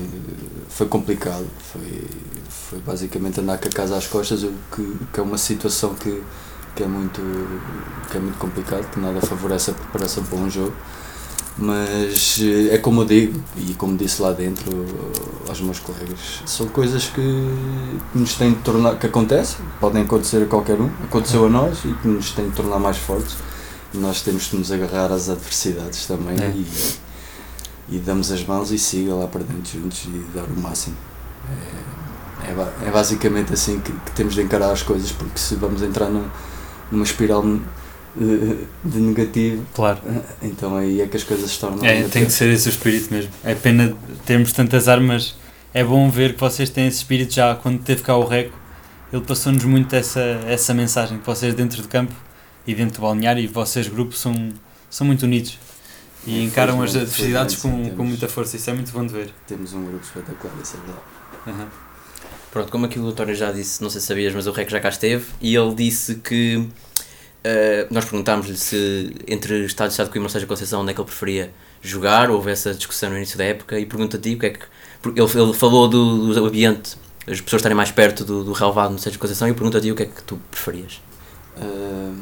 [0.69, 1.47] foi complicado.
[1.59, 2.03] Foi,
[2.47, 6.23] foi basicamente andar com a casa às costas, o que, que é uma situação que,
[6.75, 7.21] que, é muito,
[8.09, 10.73] que é muito complicado, que nada favorece a preparação para um jogo.
[11.57, 16.41] Mas eh, é como eu digo e como disse lá dentro eh, aos meus colegas
[16.45, 17.21] são coisas que
[18.13, 21.93] nos têm de tornar que acontecem podem acontecer a qualquer um aconteceu a nós e
[21.93, 23.37] que nos têm de tornar mais fortes.
[23.93, 26.49] E nós temos de nos agarrar às adversidades também é.
[26.49, 26.67] e,
[27.87, 30.97] e damos as mãos e siga lá para dentro juntos e dar o máximo.
[31.49, 35.81] É, é, é basicamente assim que, que, temos de encarar as coisas porque se vamos
[35.81, 36.29] entrar numa,
[36.95, 37.43] numa espiral
[38.15, 39.65] de, negativo.
[39.73, 39.99] Claro.
[40.41, 41.83] Então aí é que as coisas se tornam.
[41.85, 43.31] É, tem que ser esse o espírito mesmo.
[43.43, 45.35] É pena termos tantas armas.
[45.73, 48.57] É bom ver que vocês têm esse espírito já quando teve cá o Reco.
[49.11, 52.13] Ele passou-nos muito essa, essa mensagem que vocês dentro do campo
[52.65, 54.49] e dentro do balneário e vocês grupos são,
[54.89, 55.59] são muito unidos
[56.25, 58.55] e é, encaram as adversidades com, com muita força.
[58.55, 59.33] Isso é muito bom de ver.
[59.47, 61.61] Temos um grupo espetacular, isso é verdade.
[61.61, 61.84] Uhum.
[62.55, 64.79] Pronto, como aquilo o António já disse, não sei se sabias, mas o Reco já
[64.79, 66.65] cá esteve e ele disse que
[67.45, 70.93] Uh, nós perguntámos-lhe se entre Estado de Estado de Coimbra e Sérgio Conceição onde é
[70.95, 74.45] que ele preferia jogar, houve essa discussão no início da época e pergunta-te o que
[74.47, 74.65] é que.
[75.05, 78.97] Ele, ele falou do, do ambiente, as pessoas estarem mais perto do, do relevado no
[78.97, 80.99] Sérgio Conceição e pergunta-te o que é que tu preferias.
[81.55, 82.15] Uh,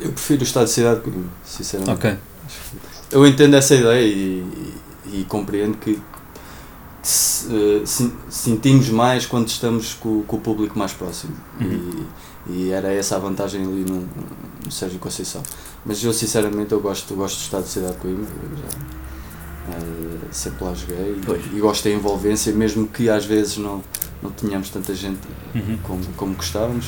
[0.00, 1.92] eu prefiro o Estado de Cidade de Coimbra, sinceramente.
[1.92, 2.16] Ok.
[3.12, 4.74] Eu entendo essa ideia e,
[5.12, 5.96] e, e compreendo que
[7.06, 11.36] sentimos mais quando estamos com, com, o público mais próximo.
[11.60, 12.06] Uhum.
[12.48, 14.08] E, e, era essa a vantagem ali no,
[14.64, 15.42] no Sérgio Conceição.
[15.84, 20.64] Mas eu sinceramente eu gosto, gosto do estado de cidade de Coimbra, já, uh, sempre
[20.64, 21.20] lá joguei
[21.52, 23.82] e, e, gosto da envolvência, mesmo que às vezes não,
[24.20, 25.20] não tenhamos tanta gente
[25.54, 25.78] uhum.
[25.84, 26.86] como, como gostávamos,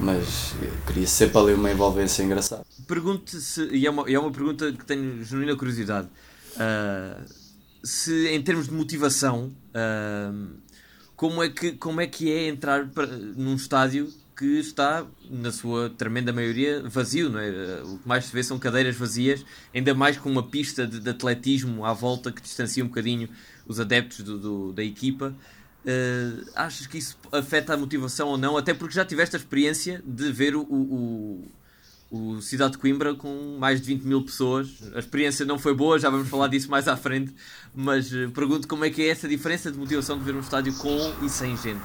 [0.00, 0.54] mas
[0.86, 2.64] queria sempre ali uma envolvência engraçada.
[2.88, 6.08] Pergunto se, e é uma, é uma pergunta que tenho genuína curiosidade,
[6.56, 7.41] uh,
[7.82, 10.50] se em termos de motivação, uh,
[11.16, 12.88] como, é que, como é que é entrar
[13.36, 17.82] num estádio que está, na sua tremenda maioria, vazio, não é?
[17.84, 21.10] O que mais se vê são cadeiras vazias, ainda mais com uma pista de, de
[21.10, 23.28] atletismo à volta que distancia um bocadinho
[23.66, 25.34] os adeptos do, do da equipa.
[25.84, 28.56] Uh, achas que isso afeta a motivação ou não?
[28.56, 31.44] Até porque já tiveste a experiência de ver o, o,
[32.12, 34.68] o Cidade de Coimbra com mais de 20 mil pessoas.
[34.94, 37.34] A experiência não foi boa, já vamos falar disso mais à frente,
[37.74, 40.74] mas uh, pergunto como é que é essa diferença de motivação de ver um estádio
[40.74, 41.80] com e sem gente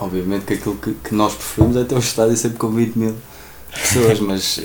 [0.00, 3.14] obviamente que aquilo que, que nós preferimos é ter um estádio sempre com 20 mil
[3.70, 4.62] pessoas, mas uh,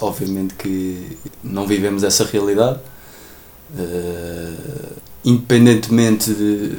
[0.00, 2.78] obviamente que não vivemos essa realidade.
[3.74, 6.76] Uh, independentemente de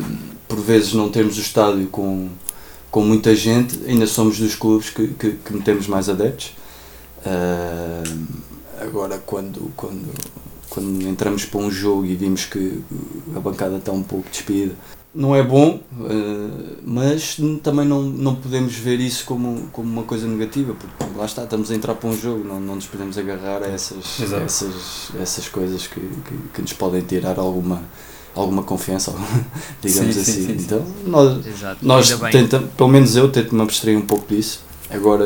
[0.47, 2.29] por vezes não termos o estádio com,
[2.89, 6.53] com muita gente, ainda somos dos clubes que, que, que metemos mais adeptos.
[7.25, 8.27] Uh,
[8.81, 10.11] agora quando, quando,
[10.69, 12.81] quando entramos para um jogo e vimos que
[13.35, 14.73] a bancada está um pouco despida,
[15.13, 20.25] não é bom, uh, mas também não, não podemos ver isso como, como uma coisa
[20.25, 23.61] negativa, porque lá está, estamos a entrar para um jogo, não, não nos podemos agarrar
[23.61, 27.83] a essas, essas, essas coisas que, que, que, nos podem tirar alguma,
[28.33, 29.13] alguma confiança,
[29.83, 30.31] digamos sim, assim.
[30.31, 31.45] Sim, sim, então, nós,
[31.81, 34.63] nós tentamos, pelo menos eu tento me abstrair um pouco disso.
[34.89, 35.25] Agora,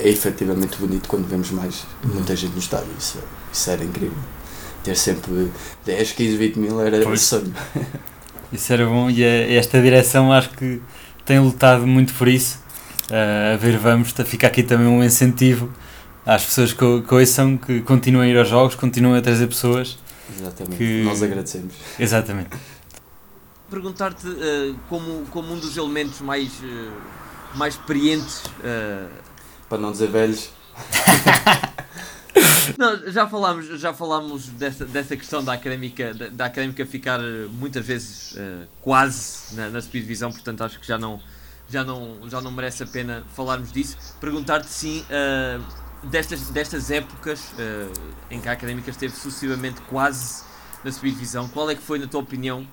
[0.00, 3.18] é efetivamente bonito quando vemos mais muita gente no estádio, isso,
[3.52, 4.18] isso era incrível.
[4.82, 5.50] Ter sempre
[5.84, 7.20] 10, 15, 20 mil era pois.
[7.20, 7.52] sonho.
[8.52, 10.82] Isso era bom e é, esta direção acho que
[11.24, 12.58] tem lutado muito por isso.
[13.08, 15.72] Uh, a ver, vamos, fica aqui também um incentivo
[16.26, 19.98] às pessoas que, que ouçam, que continuem a ir aos jogos, continuem a trazer pessoas.
[20.36, 21.02] Exatamente, que...
[21.04, 21.74] nós agradecemos.
[21.96, 22.50] Exatamente.
[23.70, 26.92] Perguntar-te uh, como, como um dos elementos mais, uh,
[27.54, 28.42] mais experientes.
[29.70, 30.50] Para não dizer velhos.
[32.76, 37.46] Não, já falámos, já falámos dessa, dessa questão da académica, da, da académica ficar eh,
[37.50, 41.20] muitas vezes uh, quase na, na subdivisão, portanto acho que já não,
[41.68, 43.96] já, não, já não merece a pena falarmos disso.
[44.20, 47.92] Perguntar-te sim, uh, destas, destas épocas uh,
[48.30, 50.44] em que a académica esteve sucessivamente quase
[50.82, 52.66] na subdivisão, qual é que foi, na tua opinião,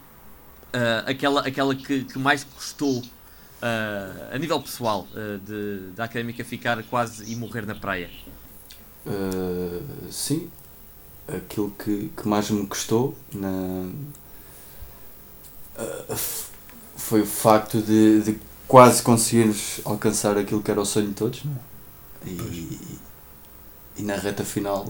[1.05, 3.03] aquela, aquela que, que mais custou
[3.61, 5.07] a nível pessoal
[5.45, 8.09] de, da académica ficar quase e morrer na praia?
[9.05, 10.49] Uh, sim,
[11.27, 13.89] aquilo que, que mais me custou na,
[16.95, 21.43] foi o facto de, de quase conseguirmos alcançar aquilo que era o sonho de todos
[21.45, 22.29] não é?
[22.29, 22.99] e,
[23.97, 24.85] e na reta final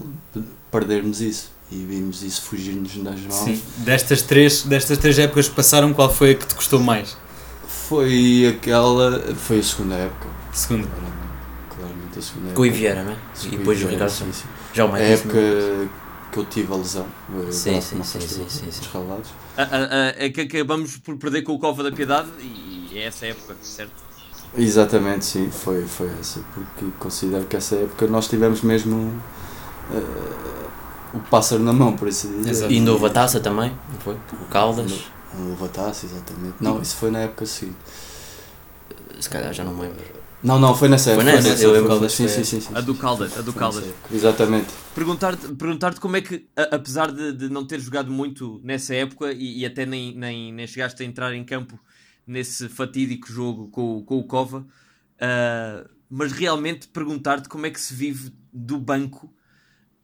[0.70, 3.34] perdermos isso e vimos isso fugir-nos das mãos.
[3.34, 3.62] Sim.
[3.78, 7.16] Destas três, destas três épocas que passaram, qual foi a que te custou mais?
[7.88, 9.18] Foi aquela.
[9.34, 10.28] Foi a segunda época.
[10.52, 10.86] Segunda?
[11.70, 12.56] Claramente a segunda época.
[12.56, 13.16] Com o Iviera, não é?
[13.44, 14.10] E depois o Ricardo.
[14.10, 14.44] Sim, sim.
[14.74, 15.04] Já o mais.
[15.04, 15.38] A época
[16.30, 17.06] que eu tive a lesão.
[17.50, 18.90] Sim, sim, sim, sim, sim, sim.
[20.18, 23.92] É que acabamos por perder com o Cova da Piedade e é essa época, certo?
[24.56, 26.40] Exatamente, sim, foi, foi essa.
[26.54, 28.96] Porque considero que essa época nós tivemos mesmo.
[29.90, 30.68] Uh,
[31.14, 32.50] o pássaro na mão, por assim dizer.
[32.50, 32.72] Exato.
[32.72, 34.14] E Nova Taça também, não foi?
[34.14, 35.06] O Caldas.
[35.34, 36.56] Nova Taça, exatamente.
[36.60, 37.78] Não, isso foi na época seguinte.
[39.20, 40.18] Se calhar já não me lembro.
[40.42, 41.24] Não, não, foi nessa época.
[41.24, 42.12] Foi nessa, eu lembro Caldas.
[42.12, 43.84] Sim, sim, sim, sim, A do Caldas, a do Caldas.
[44.12, 44.68] Exatamente.
[44.94, 49.60] Perguntar-te perguntar como é que, apesar de, de não ter jogado muito nessa época e,
[49.60, 51.78] e até nem, nem, nem chegaste a entrar em campo
[52.24, 57.92] nesse fatídico jogo com, com o Cova, uh, mas realmente perguntar-te como é que se
[57.94, 59.32] vive do banco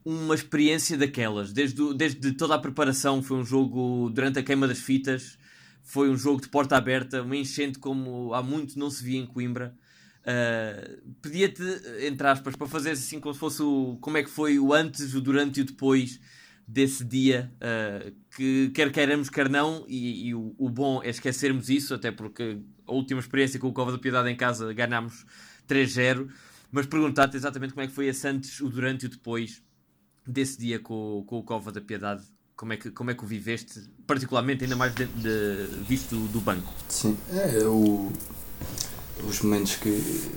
[0.04, 4.78] uma experiência daquelas, desde, desde toda a preparação, foi um jogo durante a queima das
[4.78, 5.38] fitas,
[5.82, 9.26] foi um jogo de porta aberta, uma enchente como há muito não se via em
[9.26, 9.74] Coimbra.
[10.20, 11.62] Uh, Pedia-te,
[12.06, 15.14] entre aspas, para fazer assim como se fosse o, como é que foi o antes,
[15.14, 16.20] o durante e o depois
[16.66, 21.68] desse dia, uh, que quer queiramos, quer não, e, e o, o, bom é esquecermos
[21.68, 25.26] isso, até porque a última experiência com o Cova da Piedade em casa ganhámos
[25.68, 26.28] 3-0,
[26.70, 29.62] mas perguntar-te exatamente como é que foi esse antes, o durante e o depois
[30.26, 32.22] desse dia com, com o Cova da Piedade,
[32.56, 36.40] como é que, como é que o viveste, particularmente ainda mais de, de, visto do
[36.40, 36.72] banco?
[36.88, 38.10] Sim, é o,
[39.28, 40.30] os momentos que,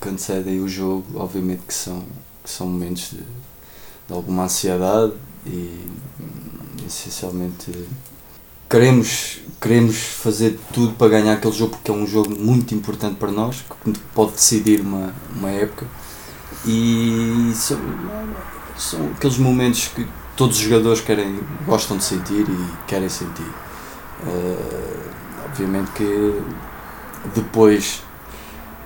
[0.00, 2.06] que antecedem o jogo, obviamente que são,
[2.42, 5.86] que são momentos de, de alguma ansiedade e
[6.86, 7.72] essencialmente
[8.72, 13.30] queremos, queremos fazer tudo para ganhar aquele jogo porque é um jogo muito importante para
[13.30, 15.86] nós, que pode decidir uma, uma época
[16.64, 17.52] e
[18.76, 20.06] são aqueles momentos que
[20.36, 23.50] todos os jogadores querem, gostam de sentir e querem sentir.
[24.24, 25.00] Uh,
[25.44, 26.42] obviamente que
[27.34, 28.02] depois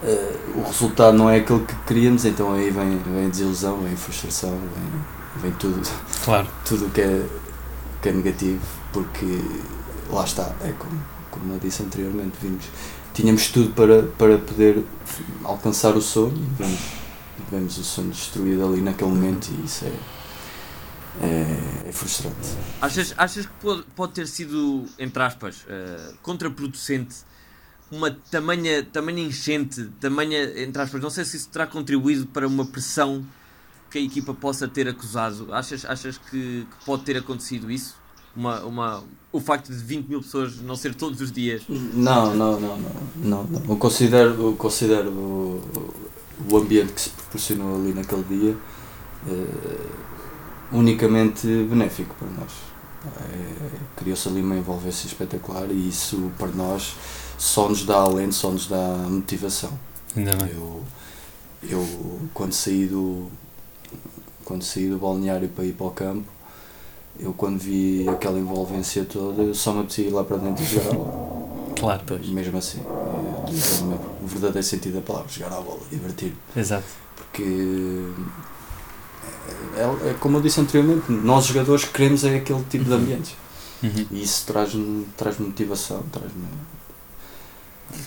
[0.03, 4.51] uh, o resultado não é aquele que queríamos, então aí vem, vem desilusão, vem frustração,
[4.51, 5.81] vem, vem tudo
[6.25, 6.49] claro.
[6.65, 7.27] tudo que é,
[8.03, 8.61] que é negativo,
[8.93, 9.41] porque
[10.11, 12.65] lá está, é como, como eu disse anteriormente, vimos,
[13.13, 14.85] tínhamos tudo para, para poder
[15.45, 17.06] alcançar o sonho vimos
[17.51, 22.49] vemos o sonho destruído ali naquele momento e isso é, é, é frustrante.
[22.81, 27.17] Achas, achas que pode, pode ter sido, entre aspas, uh, contraproducente
[27.91, 32.67] uma tamanha, tamanha enchente, tamanha, entre aspas, não sei se isso terá contribuído para uma
[32.67, 33.25] pressão
[33.91, 35.53] que a equipa possa ter acusado.
[35.53, 37.95] Achas, achas que, que pode ter acontecido isso?
[38.35, 41.63] Uma, uma, o facto de 20 mil pessoas não ser todos os dias?
[41.69, 42.93] Não, não, não, não.
[43.17, 43.63] não, não.
[43.69, 45.63] Eu considero, eu considero
[46.51, 48.57] o ambiente que se proporcionou ali naquele dia
[49.27, 52.53] uh, unicamente benéfico para nós.
[53.07, 56.95] É, Criou-se ali uma envolvência espetacular e isso para nós
[57.39, 59.71] só nos dá alento, só nos dá motivação.
[60.51, 60.83] Eu,
[61.63, 63.31] eu quando saí do
[64.45, 66.29] quando saí do balneário para ir para o campo,
[67.19, 70.67] eu quando vi aquela envolvência toda, eu só me apetecia ir lá para dentro e
[70.67, 71.37] jogar
[71.79, 72.27] Claro, pois.
[72.29, 72.81] Mesmo assim,
[73.49, 76.35] é, o verdadeiro sentido da palavra, jogar à bola, divertir.
[76.57, 76.85] Exato.
[77.17, 78.13] Porque
[79.77, 82.97] é, é, como eu disse anteriormente, nós jogadores queremos é aquele tipo de uhum.
[82.97, 83.35] ambientes.
[83.83, 84.07] Uhum.
[84.11, 86.47] E isso traz-me traz motivação, traz-me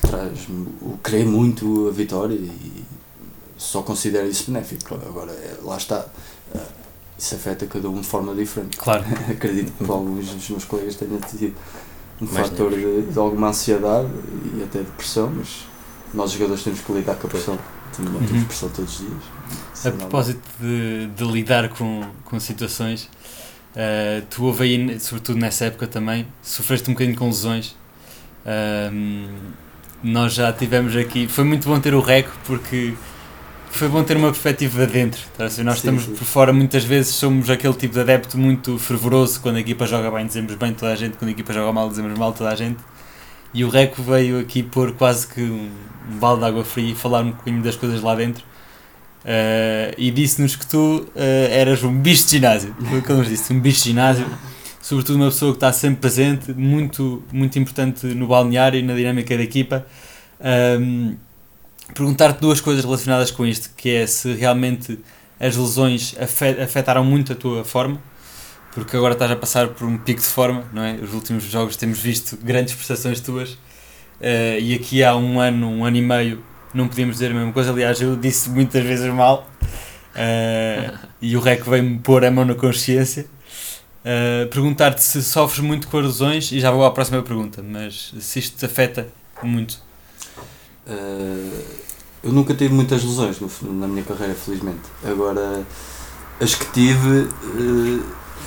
[0.02, 0.48] traz
[0.82, 2.84] o querer muito a vitória e
[3.58, 4.96] só considero isso benéfico.
[4.96, 6.06] Agora, é, lá está.
[6.56, 6.60] Eh,
[7.18, 8.78] isso afeta cada um de forma diferente.
[8.78, 9.04] Claro.
[9.30, 11.54] Acredito que alguns dos meus colegas tenham tido
[12.22, 14.10] um fator de, de, alguma ansiedade
[14.56, 15.66] e até depressão, mas
[16.14, 17.60] nós jogadores temos que lidar com a pressão.
[17.96, 18.44] Temos uhum.
[18.46, 19.86] pressão todos os dias.
[19.86, 23.10] A propósito de, de, lidar com, com situações,
[23.74, 27.76] uh, tu houve aí, sobretudo nessa época também, sofreste um bocadinho com lesões.
[28.46, 29.30] Uh,
[30.04, 31.28] nós já tivemos aqui.
[31.28, 32.94] Foi muito bom ter o REC porque
[33.72, 35.22] foi bom ter uma perspectiva dentro.
[35.38, 35.46] Tá?
[35.46, 36.16] Assim, nós sim, estamos sim.
[36.16, 39.40] por fora, muitas vezes somos aquele tipo de adepto muito fervoroso.
[39.42, 41.90] Quando a equipa joga bem, dizemos bem toda a gente, quando a equipa joga mal,
[41.90, 42.80] dizemos mal toda a gente.
[43.54, 45.70] E o Reco veio aqui pôr quase que um,
[46.12, 48.44] um balde de água fria e falar um bocadinho das coisas lá dentro.
[49.24, 51.20] Uh, e disse-nos que tu uh,
[51.52, 52.76] eras um bicho de ginásio.
[52.90, 54.26] Foi o que ele nos disse, um bicho de ginásio.
[54.82, 59.36] Sobretudo uma pessoa que está sempre presente, muito, muito importante no balneário e na dinâmica
[59.36, 59.86] da equipa.
[60.40, 61.16] Um,
[61.94, 65.00] perguntar-te duas coisas relacionadas com isto, que é se realmente
[65.40, 68.00] as lesões afetaram muito a tua forma
[68.74, 70.94] porque agora estás a passar por um pico de forma, não é?
[70.96, 75.86] Os últimos jogos temos visto grandes prestações tuas uh, e aqui há um ano, um
[75.86, 77.72] ano e meio, não podíamos dizer a mesma coisa.
[77.72, 79.48] Aliás, eu disse muitas vezes mal
[80.16, 83.26] uh, e o REC veio-me pôr a mão na consciência.
[84.00, 88.14] Uh, Perguntar-te se sofres muito com as lesões e já vou à próxima pergunta, mas
[88.20, 89.08] se isto te afeta
[89.42, 89.89] muito.
[92.24, 94.82] Eu nunca tive muitas lesões na minha carreira, felizmente.
[95.04, 95.66] Agora,
[96.40, 97.30] as que tive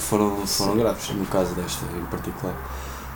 [0.03, 2.55] foram, foram graves, no caso desta em particular.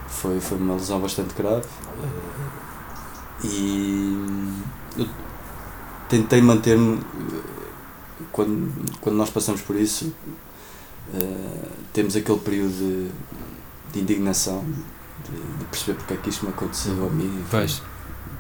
[0.09, 4.17] Foi, foi uma lesão bastante grave uh, e
[4.97, 5.07] eu
[6.09, 7.01] tentei manter-me
[8.33, 10.15] quando, quando nós passamos por isso
[11.13, 13.11] uh, temos aquele período de,
[13.93, 14.65] de indignação
[15.29, 17.83] de, de, perceber porque é que isto me aconteceu a mim pois.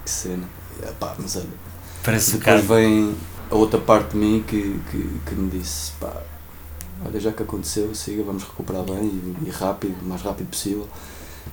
[0.03, 0.49] que cena
[0.83, 1.47] Epá, mas olha,
[2.07, 3.15] Parece depois vem
[3.51, 6.13] a outra parte de mim que, que, que me disse pá,
[7.05, 10.87] olha, já que aconteceu, siga, vamos recuperar bem e, e rápido, o mais rápido possível.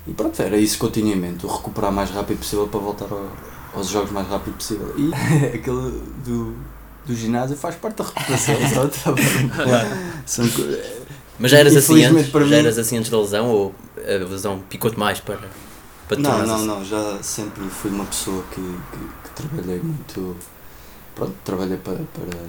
[0.08, 2.68] E pronto, era isso que eu tinha em mente, o recuperar o mais rápido possível
[2.68, 3.28] para voltar ao,
[3.76, 4.94] aos jogos o mais rápido possível.
[4.98, 5.12] E
[5.58, 6.56] aquele do,
[7.06, 8.56] do ginásio faz parte da recuperação,
[8.94, 9.22] sabe?
[9.56, 9.88] claro.
[10.26, 10.46] São,
[11.40, 14.60] Mas já eras, assim antes, já mim, eras assim antes da lesão ou a lesão
[14.70, 15.50] picou-te mais para,
[16.08, 16.66] para Não, não, assim?
[16.66, 20.36] não, já sempre fui uma pessoa que, que, que trabalhei muito,
[21.16, 22.40] pronto, trabalhei para, para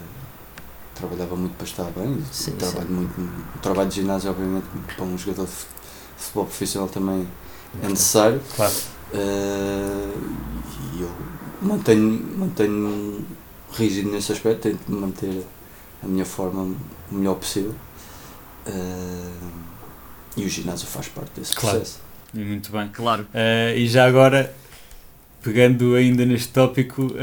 [0.95, 2.23] trabalhava muito para estar bem.
[2.31, 2.93] Sim, trabalho sim.
[2.93, 3.21] muito,
[3.55, 4.65] o trabalho de ginásio, obviamente,
[4.95, 5.51] para um jogador de
[6.17, 7.27] futebol profissional também
[7.83, 8.41] é necessário.
[8.55, 8.73] Claro.
[9.13, 10.13] Uh,
[10.95, 11.11] e eu
[11.61, 13.25] mantenho, mantenho
[13.73, 15.45] rígido nesse aspecto, tento manter
[16.01, 16.75] a minha forma
[17.11, 17.75] o melhor possível.
[18.65, 19.65] Uh,
[20.37, 21.77] e o ginásio faz parte desse claro.
[21.77, 21.99] processo.
[22.35, 22.89] Muito bem.
[22.89, 23.23] Claro.
[23.33, 24.53] Uh, e já agora,
[25.43, 27.13] pegando ainda neste tópico,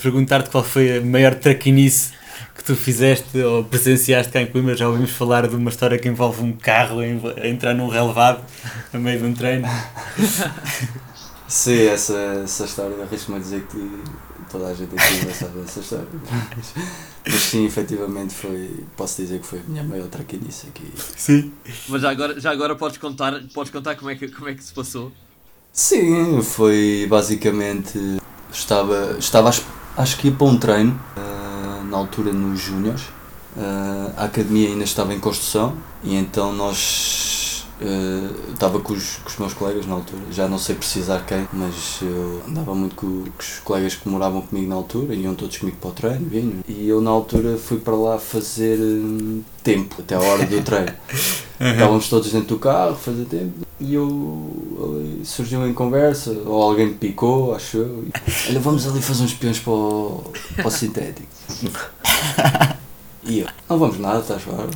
[0.00, 2.12] perguntar-te qual foi a maior traquinice
[2.54, 6.08] que tu fizeste ou presenciaste cá em Coimbra, já ouvimos falar de uma história que
[6.08, 8.44] envolve um carro a entrar num relevado
[8.92, 9.66] a meio de um treino.
[11.50, 14.02] Sim, essa, essa história, arrisco-me a dizer que
[14.48, 16.06] toda a gente aqui vai saber essa história.
[16.56, 16.72] Mas,
[17.26, 20.90] mas, sim, efetivamente foi, posso dizer que foi a minha maior traquinice aqui.
[21.16, 21.52] Sim.
[21.88, 24.64] Mas já agora, já agora podes contar, podes contar como, é que, como é que
[24.64, 25.12] se passou?
[25.72, 27.98] Sim, foi basicamente,
[28.50, 29.50] estava, estava
[29.96, 30.98] acho que ia para um treino,
[31.90, 33.02] na altura nos Júniors.
[33.56, 37.49] Uh, a academia ainda estava em construção e então nós
[37.80, 41.48] uh, estava com os, com os meus colegas na altura, já não sei precisar quem,
[41.52, 45.58] mas eu andava muito com, com os colegas que moravam comigo na altura, iam todos
[45.58, 49.96] comigo para o treino, vinham, e eu na altura fui para lá fazer uh, tempo,
[49.98, 50.92] até a hora do treino.
[51.60, 56.94] Estávamos todos dentro do carro, fazer tempo, e eu surgiu em conversa, ou alguém me
[56.94, 58.04] picou, acho eu.
[58.48, 61.28] Olha, vamos ali fazer uns peões para o, para o sintético.
[63.22, 64.68] E eu, não vamos nada, estás fora.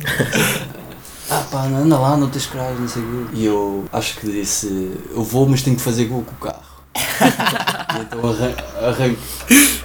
[1.55, 3.31] Pá, anda lá, não tens coragem, não sei o quê.
[3.35, 6.61] E eu acho que disse, eu vou, mas tenho que fazer gol com o carro.
[7.95, 9.15] e então arran arran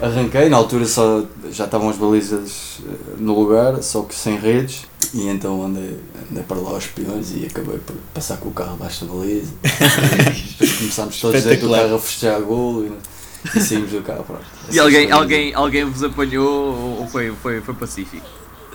[0.02, 4.84] arranquei, na altura só já estavam as balizas eh, no lugar, só que sem redes.
[5.14, 5.96] E então andei,
[6.28, 9.52] andei para lá aos peões e acabei por passar com o carro abaixo da baliza.
[9.62, 12.86] depois começámos todos dentro do carro a festejar golo.
[12.86, 14.42] E, e saímos do carro, pronto.
[14.72, 18.26] E alguém, alguém, alguém vos apanhou ou foi, foi, foi pacífico?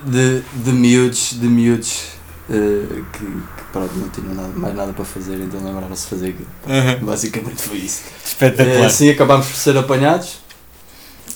[0.02, 2.15] De, de miúdos, de miúdos
[2.48, 6.28] uh, que, que pronto, não tinham nada, mais nada para fazer, então lembraram-se de fazer
[6.28, 6.48] aquilo.
[6.66, 7.06] Uhum.
[7.06, 8.02] Basicamente foi isso.
[8.24, 8.80] Espetacular.
[8.80, 10.38] Uh, assim acabámos por ser apanhados.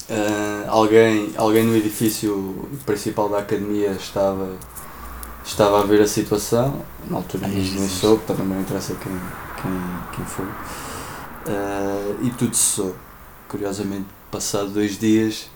[0.09, 4.57] Uh, alguém, alguém no edifício principal da academia estava,
[5.45, 9.13] estava a ver a situação, na altura Ai, nem soube, também não interessa quem,
[9.63, 9.73] quem,
[10.17, 10.47] quem foi.
[12.23, 12.95] E tudo cessou
[13.51, 15.51] curiosamente, passado dois dias,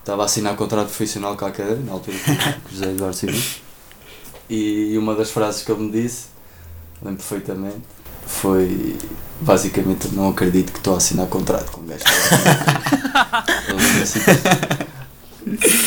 [0.00, 3.38] estava a assinar contrato profissional com a cadeira, na altura com José Eduardo Silva,
[4.48, 6.26] e uma das frases que ele me disse,
[7.02, 7.82] lembro perfeitamente,
[8.26, 8.96] foi
[9.40, 12.04] basicamente não acredito que estou a assinar contrato com um gajo.
[14.02, 14.20] assim.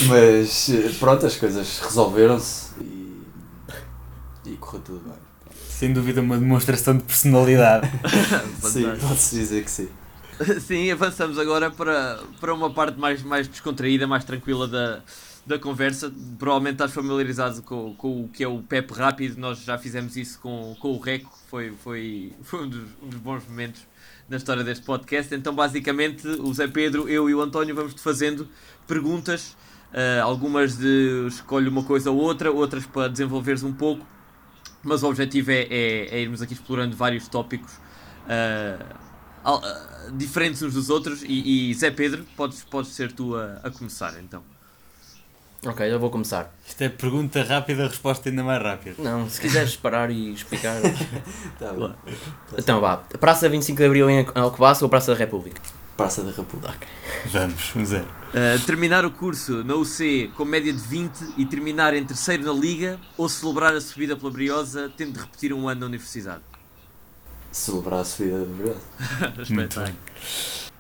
[0.08, 3.24] Mas pronto, as coisas resolveram-se e,
[4.46, 5.28] e correu tudo bem.
[5.70, 7.90] Sem dúvida uma demonstração de personalidade.
[8.62, 9.90] sim, pode-se dizer que sim.
[10.66, 15.02] Sim, avançamos agora para, para uma parte mais, mais descontraída, mais tranquila da,
[15.48, 16.14] da conversa.
[16.38, 20.40] Provavelmente estás familiarizado com, com o que é o PEP rápido, nós já fizemos isso
[20.40, 23.82] com, com o Reco, foi, foi, foi um, dos, um dos bons momentos
[24.30, 25.34] na história deste podcast.
[25.34, 28.48] Então, basicamente, o Zé Pedro, eu e o António vamos-te fazendo
[28.86, 29.56] perguntas,
[29.94, 34.06] uh, algumas de escolhe uma coisa ou outra, outras para desenvolveres um pouco,
[34.84, 37.74] mas o objetivo é, é, é irmos aqui explorando vários tópicos.
[38.28, 39.08] Uh,
[39.46, 41.24] uh, diferentes uns dos outros.
[41.24, 44.57] E, e, Zé Pedro, podes, podes ser tu a, a começar então.
[45.66, 46.54] Ok, eu vou começar.
[46.66, 48.96] Isto é pergunta rápida, resposta ainda mais rápida.
[49.00, 50.78] Não, se quiseres parar e explicar.
[51.60, 51.94] Tá bom.
[52.58, 52.98] então vá.
[52.98, 55.60] Praça 25 de Abril em Alcobaça ou Praça da República?
[55.96, 56.88] Praça da República.
[57.26, 58.06] Vamos, um zero.
[58.06, 62.54] Uh, terminar o curso na UC com média de 20 e terminar em terceiro na
[62.54, 66.42] Liga ou celebrar a subida pela Briosa tendo de repetir um ano na universidade?
[67.52, 68.82] Celebrar a subida da Briosa.
[69.42, 69.98] Espetáculo.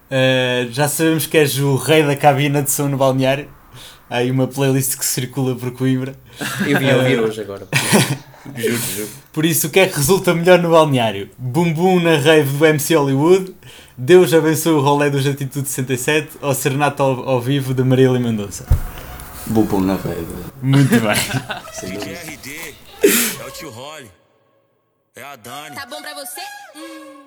[0.10, 3.50] Uh, já sabemos que és o rei da cabina de som no balneário.
[4.10, 6.16] Há aí uma playlist que circula por Coimbra.
[6.66, 7.68] Eu vim ouvir hoje agora.
[8.56, 9.10] juro, juro.
[9.34, 11.30] Por isso, o que é que resulta melhor no balneário?
[11.38, 13.54] Bum Bum na rave do MC Hollywood,
[13.98, 18.66] Deus abençoe o rolê dos Atitude 67 ou Serenata ao, ao vivo da Marília Mendonça?
[19.46, 20.26] Bum Bum na rave.
[20.62, 21.18] Muito bem.
[22.32, 22.76] RD,
[23.42, 24.10] é o tio Rolly,
[25.16, 25.76] é a Dani.
[25.76, 26.42] Tá bom pra você?
[26.76, 27.27] Hum.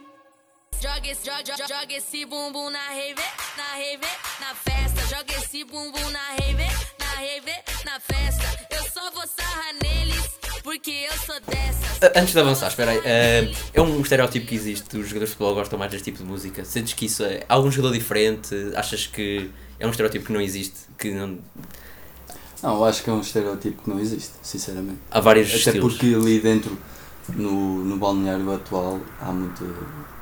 [0.83, 3.23] Joga esse, joga, joga, joga esse bumbum na rave,
[3.57, 4.07] na rave,
[4.41, 5.01] na festa.
[5.15, 6.65] Joga esse bumbum na rave,
[6.99, 7.53] na rave,
[7.85, 8.67] na festa.
[8.71, 10.31] Eu só vou sarrar neles,
[10.63, 12.13] porque eu sou dessas.
[12.17, 12.99] Antes de avançar, espera aí.
[12.99, 14.97] ah, é um estereótipo que existe.
[14.97, 16.65] Os jogadores de futebol gostam mais deste tipo de música.
[16.65, 18.55] Sentes que isso é algum jogador diferente?
[18.75, 20.79] Achas que é um estereótipo que não existe?
[20.99, 21.39] Que não...
[22.63, 24.99] Não, eu acho que é um estereotipo que não existe, sinceramente.
[25.11, 25.95] Há vários Até estilos.
[25.95, 26.79] porque ali dentro,
[27.29, 30.20] no, no balneário atual, há muita eh,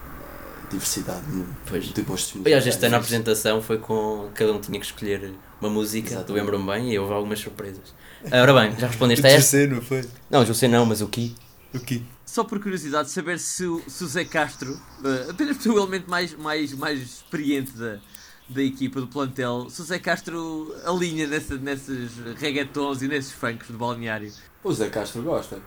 [0.71, 1.85] diversidade no- Pois.
[1.93, 2.47] de gostos musicais.
[2.47, 4.31] Aliás, este ano a apresentação foi com.
[4.35, 7.95] Cada um tinha que escolher uma música, lembro-me bem, e houve algumas surpresas.
[8.31, 9.66] Ora bem, já respondeste a esta?
[9.66, 10.05] não foi?
[10.31, 11.35] Não, sei não, mas o Ki.
[11.75, 12.03] O quê?
[12.25, 15.79] Só por curiosidade, saber se o, se o Zé Castro, uh, apenas por ser o
[15.79, 17.99] elemento mais, mais, mais experiente da,
[18.49, 23.69] da equipa, do plantel, se o Zé Castro alinha nessa, nesses reggaetons e nesses funks
[23.69, 24.33] do balneário.
[24.65, 25.59] O Zé Castro gosta.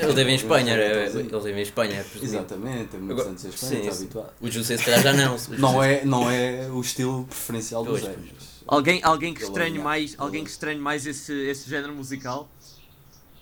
[0.00, 2.04] Ele- teve em Espanha, Ele- era- ele- teve em Espanha.
[2.22, 4.32] Exatamente, tem muitos Agora- anos em Espanha, está habituado.
[4.40, 5.36] O José se calhar já não.
[5.58, 8.14] Não é, não é o estilo preferencial do Zé.
[8.66, 12.48] Alguém, alguém que Ele estranhe mais, alguém que estranhe mais esse, esse género musical?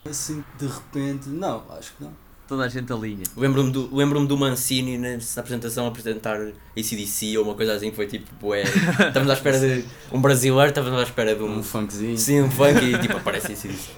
[0.08, 2.12] Assim, de repente, não, acho que não.
[2.48, 3.22] Toda a gente alinha.
[3.36, 6.36] Lembro-me do, lembro do Mancini nessa apresentação a apresentar
[6.76, 8.62] ACDC ou uma coisa assim que foi tipo, bué.
[9.06, 11.62] Estamos à espera de um brasileiro, estávamos à espera de Um um.
[11.62, 12.16] funkzinho.
[12.18, 13.90] Sim, um funk e tipo aparece ACDC.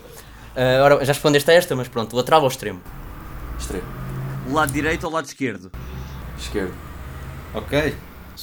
[0.56, 2.80] Ah, ora, já respondeste a esta, mas pronto, lateral ou extremo?
[3.58, 3.86] Extremo.
[4.50, 5.70] Lado direito ou lado esquerdo?
[6.38, 6.74] Esquerdo.
[7.54, 7.94] Ok.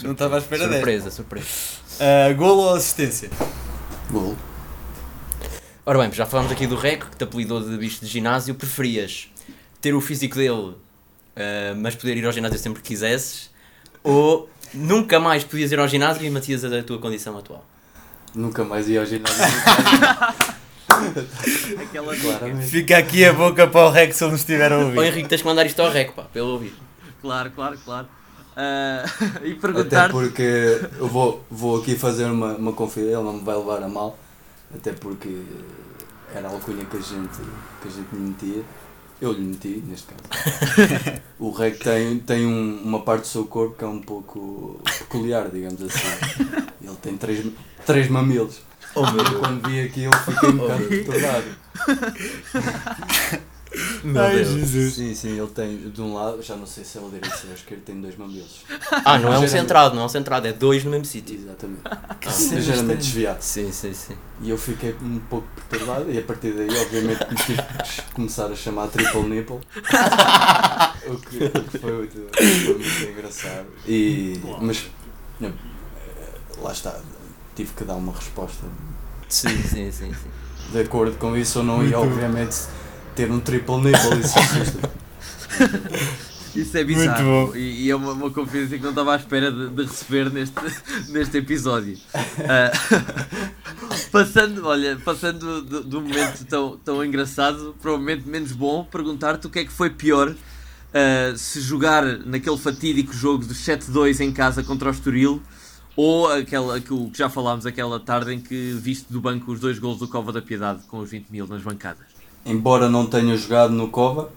[0.04, 0.76] Não estava à espera desta.
[0.76, 1.48] Surpresa, surpresa.
[2.00, 3.30] Uh, golo ou assistência?
[4.10, 4.36] Gol.
[5.86, 8.54] Ora bem, já falámos aqui do Reco, que te apelidou de bicho de ginásio.
[8.54, 9.30] Preferias
[9.82, 10.76] ter o físico dele,
[11.36, 13.50] ah, mas poder ir ao ginásio sempre que quisesses?
[14.04, 17.66] Ou nunca mais podias ir ao ginásio e mantias a tua condição atual?
[18.36, 19.44] Nunca mais ia ao ginásio.
[21.82, 22.14] Aquela.
[22.62, 25.04] Fica aqui a boca para o Rex se ele nos estiver a Ou ouvir.
[25.04, 26.74] Henrique, tens que mandar isto ao Reco, pá, pelo ouvir.
[27.22, 28.08] Claro, claro, claro.
[28.56, 29.06] Ah,
[29.44, 33.44] e Até perguntar porque eu vou, vou aqui fazer uma, uma confidência, ele não me
[33.44, 34.18] vai levar a mal,
[34.74, 35.44] até porque
[36.36, 37.40] era a alcunha que a gente,
[37.82, 38.64] que a gente lhe metia.
[39.22, 40.24] Eu lhe meti, neste caso.
[41.38, 45.50] o Rec tem, tem um- uma parte do seu corpo que é um pouco peculiar,
[45.50, 46.08] digamos assim.
[46.82, 47.46] Ele tem três,
[47.86, 48.62] três mamilos.
[48.96, 51.46] Oh, meu Eu, quando vi aquilo fiquei um bocado perturbado.
[54.04, 54.48] Meu Ai, Deus.
[54.50, 54.94] Jesus.
[54.96, 57.38] Sim, sim, ele tem de um lado, já não sei se é o direito ou
[57.38, 58.62] se é o esquerdo, tem dois mamilos.
[58.92, 61.36] Ah, não é um Geralmente- centrado, não é um centrado, é dois no mesmo sítio.
[61.36, 61.82] Exatamente.
[62.26, 62.96] Ligeiramente estranha.
[62.98, 63.42] desviado.
[63.42, 64.16] Sim, sim, sim.
[64.42, 68.48] E eu fiquei um pouco perturbado e a partir daí obviamente me tive que começar
[68.48, 69.58] a chamar triple nipple.
[69.58, 73.68] o que o que foi muito, foi muito engraçado.
[73.88, 74.88] E, mas
[75.44, 75.52] eh,
[76.58, 77.00] lá está,
[77.60, 78.66] tive que dar uma resposta.
[79.28, 80.72] Sim, sim, sim, sim.
[80.72, 82.56] De acordo com isso eu não ia obviamente
[83.16, 84.90] ter um triple nipple, isso assusta.
[86.56, 87.24] Isso é bizarro.
[87.24, 87.58] Muito bom.
[87.58, 90.56] E, e é uma, uma confidência que não estava à espera de, de receber neste,
[91.12, 91.98] neste episódio.
[92.16, 92.72] Ah,
[94.10, 99.48] passando, olha, passando do, do momento tão, tão engraçado para o momento menos bom, perguntar-te
[99.48, 100.34] o que é que foi pior
[100.94, 105.42] ah, se jogar naquele fatídico jogo do 7-2 em casa contra o Estoril
[106.02, 109.60] ou aquela que, o- que já falámos aquela tarde em que viste do banco os
[109.60, 112.06] dois gols do Cova da Piedade com os 20 mil nas bancadas.
[112.46, 114.32] Embora não tenha jogado no Cova,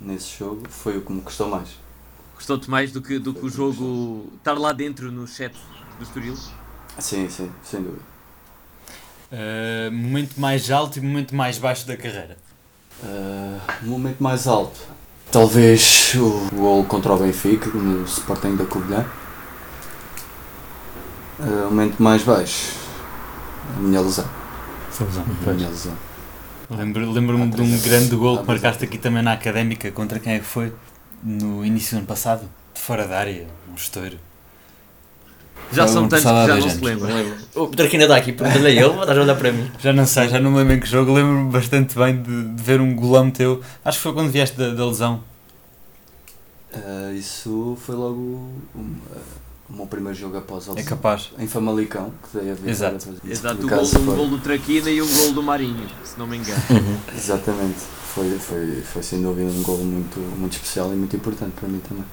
[0.00, 1.68] nesse jogo, foi o que me custou mais.
[2.34, 5.54] Gostou-te mais do que, do que o jogo estar lá dentro no set
[5.98, 6.36] do Estoril?
[6.98, 8.02] Sim, sim, sem dúvida.
[9.30, 12.38] Uh, momento mais alto e momento mais baixo da carreira.
[13.02, 14.80] Uh, momento mais alto.
[15.30, 19.04] Talvez o gol contra o Benfica, no Sporting da Covilhã.
[21.46, 22.72] Uh, o momento mais baixo.
[23.76, 24.24] A minha lesão.
[25.46, 25.92] A minha lesão.
[26.70, 29.90] Lembro- Lembro-me Há de um grande gol que marcaste aqui também na Académica.
[29.90, 30.72] Contra quem é que foi?
[31.22, 32.48] No início do ano passado?
[32.74, 33.46] De fora da área.
[33.70, 34.18] Um estouro.
[35.72, 37.08] Já são tantos que já não se lembra.
[37.08, 37.34] Não lembro.
[37.54, 39.70] O Traquina está aqui, pergunta-lhe a ele, estás a olhar para mim.
[39.78, 41.12] Já não sei, já não me lembro em que jogo.
[41.12, 43.60] Lembro-me bastante bem de, de ver um golão teu.
[43.84, 45.22] Acho que foi quando vieste da, da lesão.
[46.74, 48.96] Ah, isso foi logo um,
[49.68, 51.32] o meu primeiro jogo após a É capaz.
[51.38, 53.08] Em Famalicão, que dei a Exato.
[53.24, 56.18] Exato, o gol, acaso um foi- gol do Traquina e um gol do Marinho, se
[56.18, 56.60] não me engano.
[57.16, 57.80] Exatamente.
[58.14, 61.80] Foi, foi, foi sem dúvida um gol muito, muito especial e muito importante para mim
[61.80, 62.04] também.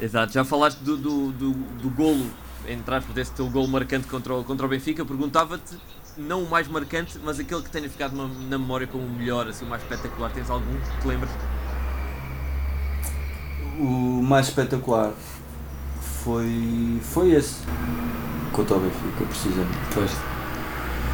[0.00, 2.26] Exato, já falaste do, do, do, do golo,
[2.68, 5.04] entre aspas, desse teu golo marcante contra o, contra o Benfica.
[5.04, 5.76] Perguntava-te,
[6.16, 9.48] não o mais marcante, mas aquele que tenha ficado na, na memória como o melhor,
[9.48, 10.30] assim, o mais espetacular.
[10.32, 11.30] Tens algum que te lembras?
[13.78, 15.12] O mais espetacular
[16.24, 17.56] foi, foi esse.
[18.52, 19.78] Contra o Benfica, precisamente.
[19.94, 20.10] Pois.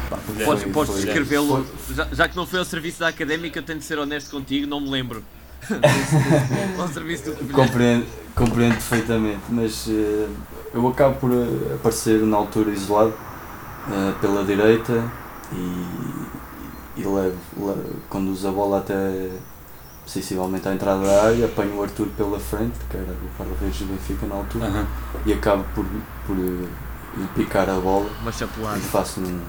[0.09, 3.07] Pá, foi- Podes, podes foi- descrevê-lo, foi- já, já que não foi ao serviço da
[3.07, 5.23] académica, tenho de ser honesto contigo, não me lembro.
[6.79, 7.53] ao serviço do.
[7.53, 10.27] Compreendo, compreendo perfeitamente, mas eh,
[10.73, 13.13] eu acabo por eh, aparecer na altura isolado
[13.89, 15.11] eh, pela direita
[15.51, 19.29] e, e levo, levo- conduzo a bola até
[20.05, 23.85] sensivelmente à entrada da área, apanho o Arthur pela frente, que era o guarda-redes do
[23.87, 24.87] Benfica na altura, Aham.
[25.25, 25.85] e acabo por,
[26.27, 26.67] por eh,
[27.17, 29.39] lhe picar a bola Uma e faço um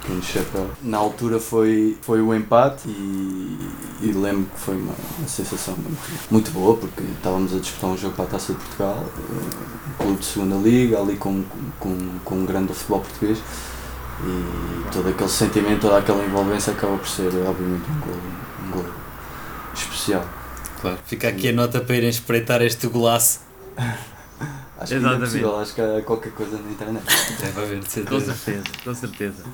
[0.00, 0.70] pequeno chapéu.
[0.82, 3.58] Na altura foi, foi o empate e,
[4.02, 7.96] e lembro que foi uma, uma sensação muito, muito boa porque estávamos a disputar um
[7.96, 11.42] jogo para a Taça de Portugal, eh, um clube de segunda liga, ali com,
[11.78, 13.38] com, com um grande futebol português
[14.24, 18.16] e todo aquele sentimento, toda aquela envolvência acaba por ser obviamente um gol,
[18.66, 19.01] um gol
[19.74, 20.24] especial.
[20.80, 20.98] Claro.
[21.06, 23.40] Fica aqui a nota para irem espreitar este golaço.
[24.78, 25.24] Acho que é Exatamente.
[25.26, 27.04] possível, acho que há qualquer coisa na internet.
[27.40, 28.34] Deve haver, de Com certeza.
[28.34, 29.44] certeza, com certeza.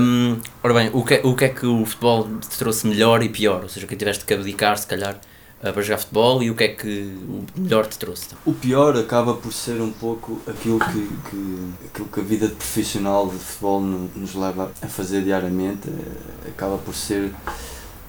[0.00, 3.20] Hum, ora bem, o que, é- o que é que o futebol te trouxe melhor
[3.24, 3.62] e pior?
[3.64, 5.20] Ou seja, o que tiveste que abdicar, se calhar,
[5.60, 6.88] eh, para jogar futebol e o que é que
[7.28, 8.26] o melhor te trouxe?
[8.26, 8.38] Então?
[8.46, 12.54] O pior acaba por ser um pouco aquilo que, que, aquilo que a vida de
[12.54, 17.32] profissional de futebol no- nos leva a fazer diariamente, eh, acaba por ser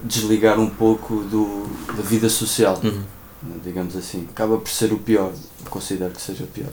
[0.04, 3.02] desligar um pouco do, da vida social, Uhum.
[3.64, 4.26] digamos assim.
[4.30, 5.32] Acaba por ser o pior,
[5.68, 6.68] considero que seja o pior.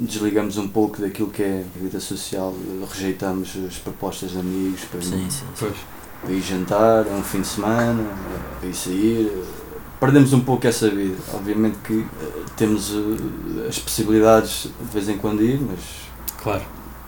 [0.00, 2.54] Desligamos um pouco daquilo que é a vida social,
[2.92, 5.30] rejeitamos as propostas de amigos para, Sim, sim.
[5.30, 5.44] sim.
[5.58, 5.74] Pois.
[6.22, 9.44] para ir jantar, a um fim de semana, eh, para ir sair.
[10.00, 11.16] Perdemos um pouco essa vida.
[11.34, 15.78] Obviamente que eh, temos eh, as possibilidades de vez em quando ir, mas
[16.42, 16.62] Claro.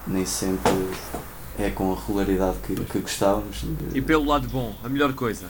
[0.06, 0.72] nem sempre
[1.62, 3.64] é com a regularidade que, que gostávamos.
[3.94, 5.46] E pelo lado bom, a melhor coisa.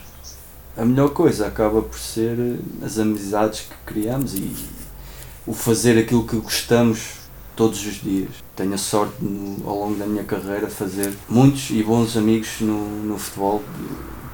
[0.77, 4.55] A melhor coisa acaba por ser eh, as amizades que criamos e
[5.47, 7.13] o fazer aquilo que gostamos
[7.57, 8.31] todos os dias.
[8.57, 12.87] Tenho a sorte no- ao longo da minha carreira fazer muitos e bons amigos no,
[13.05, 13.63] no futebol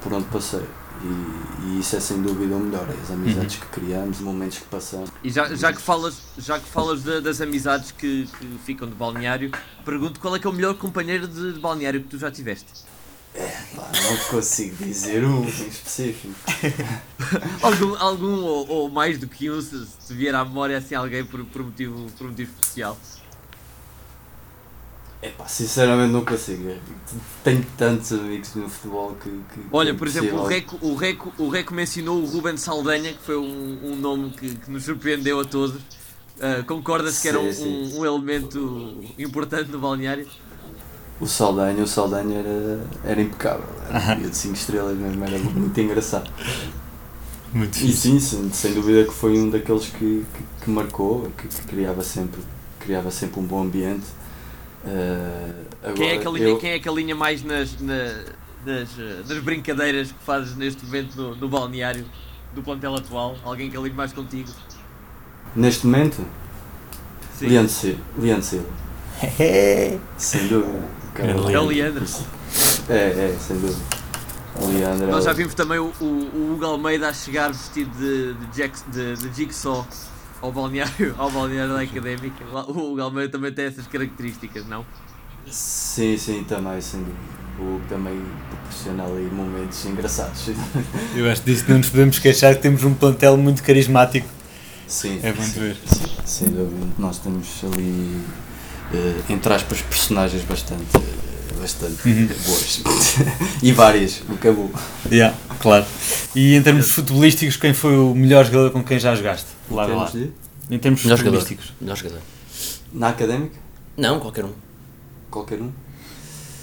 [0.03, 0.63] por onde passei.
[1.07, 4.59] E, e isso é sem dúvida o melhor, é as amizades que criamos, os momentos
[4.59, 5.11] que passamos.
[5.23, 8.95] E já, já que falas, já que falas da- das amizades que, que ficam de
[8.95, 9.51] balneário,
[9.85, 12.67] pergunto qual é que é o melhor companheiro de, de balneário que tu já tiveste?
[13.75, 16.35] Pá, não consigo dizer um em específico.
[17.63, 21.23] Algum, algum ou, ou mais do que um, se, se vier à memória assim alguém
[21.25, 22.99] por, por, motivo, por motivo especial.
[25.23, 26.71] É pá, sinceramente não consigo.
[27.43, 29.31] Tenho tantos amigos no futebol que.
[29.31, 30.45] que Olha, é por exemplo, o.
[30.45, 34.57] Reco, o, Reco, o Reco mencionou o Ruben Saldanha, que foi um, um nome que,
[34.57, 35.83] que nos surpreendeu a todos.
[36.41, 37.83] Ah, Concordas que era um, Sim, sim.
[37.95, 40.29] um, um elemento importante no balneário?
[41.19, 43.69] O Saldanha, o Saldanha era, era impecável.
[43.89, 46.31] Era de 5 estrelas mesmo, era muito engraçado.
[47.53, 51.49] Muito E sim, sem, sem dúvida que foi um daqueles que, que, que marcou, que,
[51.49, 52.41] que criava, sempre,
[52.81, 54.07] criava sempre um bom ambiente.
[54.87, 58.25] Eh, Quem é, que alinha, eu- quem é que alinha mais nas, na-
[58.65, 58.89] nas,
[59.29, 62.05] nas brincadeiras que fazes neste momento no, no balneário
[62.55, 63.37] do plantel atual?
[63.45, 64.49] Alguém que alinhe mais contigo?
[65.55, 66.25] Neste momento,
[67.39, 67.49] Sim.
[67.49, 68.01] Leandro Silva.
[68.19, 68.67] Leandro Silva.
[70.19, 70.85] sem dúvida.
[71.15, 72.05] Cara, É o Leandro.
[72.89, 73.79] É, é, sem dúvida.
[74.61, 78.35] Leandro é Nós já vimos também o, o, o Hugo Almeida a chegar vestido de,
[78.35, 79.87] de, Jack, de, de Jigsaw
[80.47, 82.45] ao balneário, ao balneário da Académica.
[82.69, 84.85] O Hugo Almeida também tem essas características, não?
[85.51, 87.19] Sim, sim, também, sem dúvida.
[87.59, 88.21] O Hugo também
[88.51, 90.49] proporciona ali momentos engraçados.
[91.15, 94.29] Eu acho disso que não nos podemos queixar que temos um plantel muito carismático.
[94.87, 95.77] Sim, É muito sim, ver.
[95.87, 96.87] sim, sem dúvida.
[96.99, 98.21] Nós temos ali,
[98.95, 102.29] eh, entre aspas, personagens bastante, eh, bastante Uhum.
[102.47, 102.81] boas.
[103.63, 104.71] e várias, o que é bom.
[105.11, 105.37] Yeah,
[105.67, 105.85] claro.
[106.35, 109.47] E em termos futebolísticos, quem foi o melhor jogador com quem já jogaste?
[109.69, 110.13] Temos lado.
[110.13, 110.31] de-
[110.71, 111.41] Em termos Melhor jogador.
[111.41, 111.73] futebolísticos.
[111.81, 112.21] Melhor jogador.
[112.93, 113.57] Na académica,
[113.97, 114.53] Não, qualquer um.
[115.31, 115.71] qualquer um.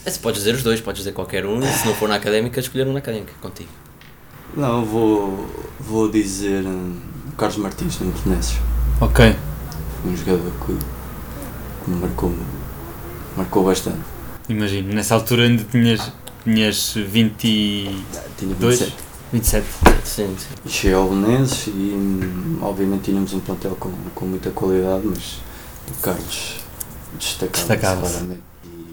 [0.06, 2.16] É, Se podes dizer os dois, podes dizer qualquer um, e se não for na
[2.16, 3.70] académica, escolher um na académica, contigo.
[4.56, 5.48] Não, vou,
[5.80, 6.96] vou dizer hum,
[7.38, 8.58] Carlos Martins no Belenenses.
[9.02, 9.36] Ok.
[10.06, 10.72] Um jogador que
[11.90, 12.34] me marcou,
[13.36, 14.00] marcou bastante.
[14.50, 16.12] Imagino, nessa altura ainda tinhas,
[16.44, 18.04] tinhas 22,
[18.38, 18.96] Tinha 27.
[19.32, 19.66] 27.
[20.04, 20.48] Sim, sim.
[20.66, 21.94] E cheguei ao Belenenses e
[22.62, 25.40] obviamente tínhamos um plantel com, com muita qualidade, mas
[25.90, 26.56] o Carlos
[27.18, 28.24] destacava-se.
[28.26, 28.38] E-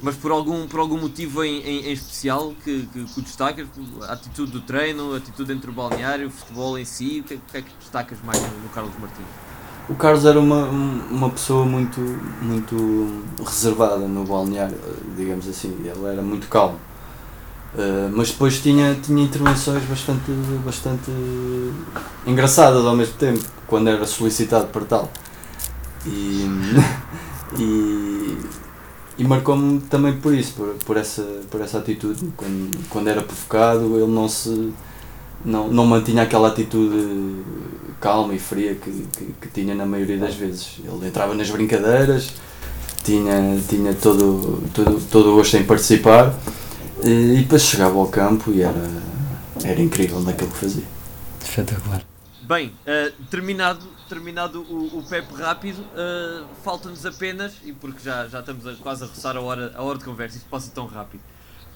[0.02, 3.66] Mas por algum, por algum motivo em, em, em especial que, que, que o destacas?
[4.08, 7.34] A atitude do treino, a atitude entre o balneário, o futebol em si, o que,
[7.34, 9.26] é- que é que destacas mais no, no Carlos Martins?
[9.88, 12.00] O Carlos era uma, um- uma pessoa muito,
[12.40, 14.78] muito reservada no balneário,
[15.16, 16.78] digamos assim, ele era muito calmo.
[17.72, 20.30] Uh, mas depois tinha, tinha intervenções bastante,
[20.64, 21.10] bastante
[22.26, 25.10] engraçadas ao mesmo tempo, quando era solicitado para tal.
[26.04, 26.48] E,
[27.56, 28.38] e,
[29.18, 32.32] e marcou-me também por isso, por, por, essa, por essa atitude.
[32.36, 34.72] Quando, quando era provocado, ele não se
[35.44, 37.36] não, não mantinha aquela atitude
[38.00, 40.80] calma e fria que, que, que tinha na maioria das vezes.
[40.84, 42.32] Ele entrava nas brincadeiras,
[43.04, 46.34] tinha, tinha todo, todo, todo o gosto em participar
[47.04, 48.90] e, e depois chegava ao campo e era,
[49.64, 50.84] era incrível naquilo que fazia.
[51.42, 52.02] Espetacular.
[52.42, 58.40] Bem, eh, terminado, terminado o, o PEP rápido, eh, falta-nos apenas, e porque já, já
[58.40, 61.22] estamos a, quase a roçar a hora, a hora de conversa, isto passa tão rápido,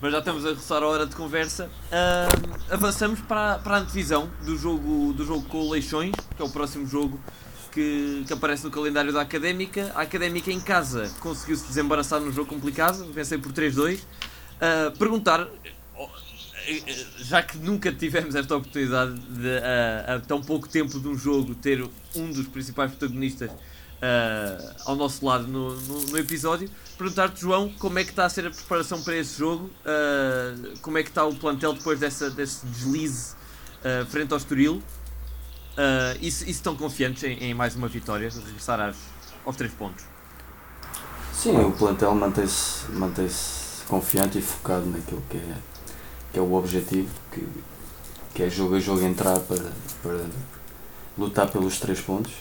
[0.01, 2.29] mas já estamos a roçar a hora de conversa, eh,
[2.71, 6.45] avançamos para, a- para a antevisão do jogo, do jogo com o Leixões, que é
[6.45, 7.21] o próximo jogo
[7.71, 9.93] que, que aparece no calendário da Académica.
[9.95, 14.01] A Académica em casa conseguiu-se desembaraçar num jogo complicado, vencei por 3-2.
[14.99, 15.49] Perguntar,
[17.19, 21.55] já que nunca tivemos esta oportunidade de, a, a tão pouco tempo de um jogo,
[21.55, 21.85] ter
[22.15, 23.51] um dos principais protagonistas
[24.01, 28.29] eh, ao nosso lado no, no, no episódio, perguntar-te, João, como é que está a
[28.29, 29.71] ser a preparação para esse jogo?
[29.85, 33.35] eh, como é que está o plantel depois dessa, desse deslize
[34.09, 34.83] frente ao Estoril?
[36.21, 38.97] E, se, se estão confiantes em, em mais uma vitória, regressar às,
[39.45, 40.05] aos três pontos?
[41.35, 43.29] Sim, o plantel mantém-se mantém
[43.89, 45.57] confiante e focado naquilo que é,
[46.33, 47.47] que é o objetivo, que,
[48.35, 49.73] que é jogo a jogo entrar para,
[50.03, 50.21] para
[51.17, 52.33] lutar pelos três pontos.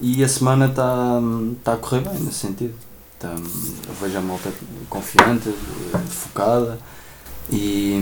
[0.00, 1.20] E a semana está
[1.62, 2.74] tá a correr bem nesse sentido.
[3.18, 3.34] Tá,
[4.00, 4.50] vejo a malta
[4.88, 5.52] confiante,
[6.08, 6.78] focada
[7.52, 8.00] e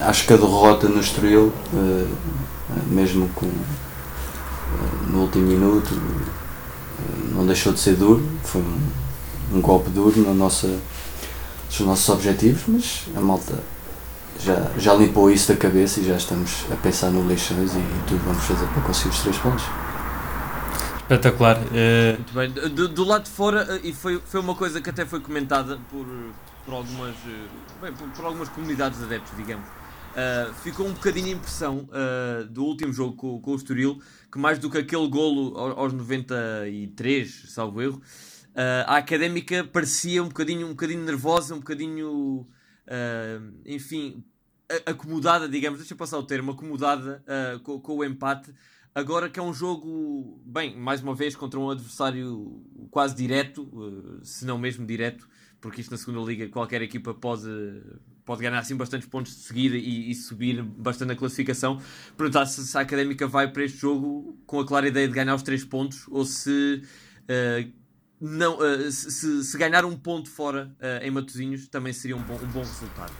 [0.00, 2.06] acho que a derrota no Estoril, eh,
[2.86, 3.50] mesmo com, eh,
[5.10, 10.32] no último minuto, eh, não deixou de ser duro, foi um, um golpe duro na
[10.32, 10.66] nossa,
[11.78, 13.54] nos nossos objetivos, mas a malta
[14.38, 18.22] já, já limpou isso da cabeça e já estamos a pensar no leixões e tudo
[18.24, 19.64] vamos fazer para conseguir os três pontos.
[21.02, 21.58] Espetacular.
[21.74, 22.50] Eh, Muito bem.
[22.50, 25.78] Do, do lado de fora, eh, e foi, foi uma coisa que até foi comentada
[25.90, 26.06] por,
[26.64, 27.48] por, algumas, eh,
[27.82, 29.66] bem, por, por algumas comunidades de adeptos, digamos.
[30.10, 34.00] Uh, ficou um bocadinho a impressão uh, do último jogo com, com o Estoril
[34.32, 38.02] que mais do que aquele golo ao- aos 93, salvo erro,
[38.54, 42.46] uh, a Académica parecia um bocadinho, um bocadinho nervosa, um bocadinho,
[42.86, 44.24] uh, enfim,
[44.86, 48.52] acomodada, digamos, deixa eu passar o termo, acomodada uh, com, com o empate.
[48.94, 54.44] Agora que é um jogo, bem, mais uma vez contra um adversário quase direto, se
[54.44, 55.28] não mesmo direto,
[55.60, 57.48] porque isto na segunda liga qualquer equipa pode,
[58.24, 61.80] pode ganhar assim bastantes pontos de seguida e, e subir bastante na classificação.
[62.16, 65.36] Perguntar se, se a Académica vai para este jogo com a clara ideia de ganhar
[65.36, 66.82] os três pontos ou se
[68.20, 72.34] não, uh, se, se- ganhar um ponto fora uh, em Matosinhos também seria um bom,
[72.34, 73.12] um bom resultado.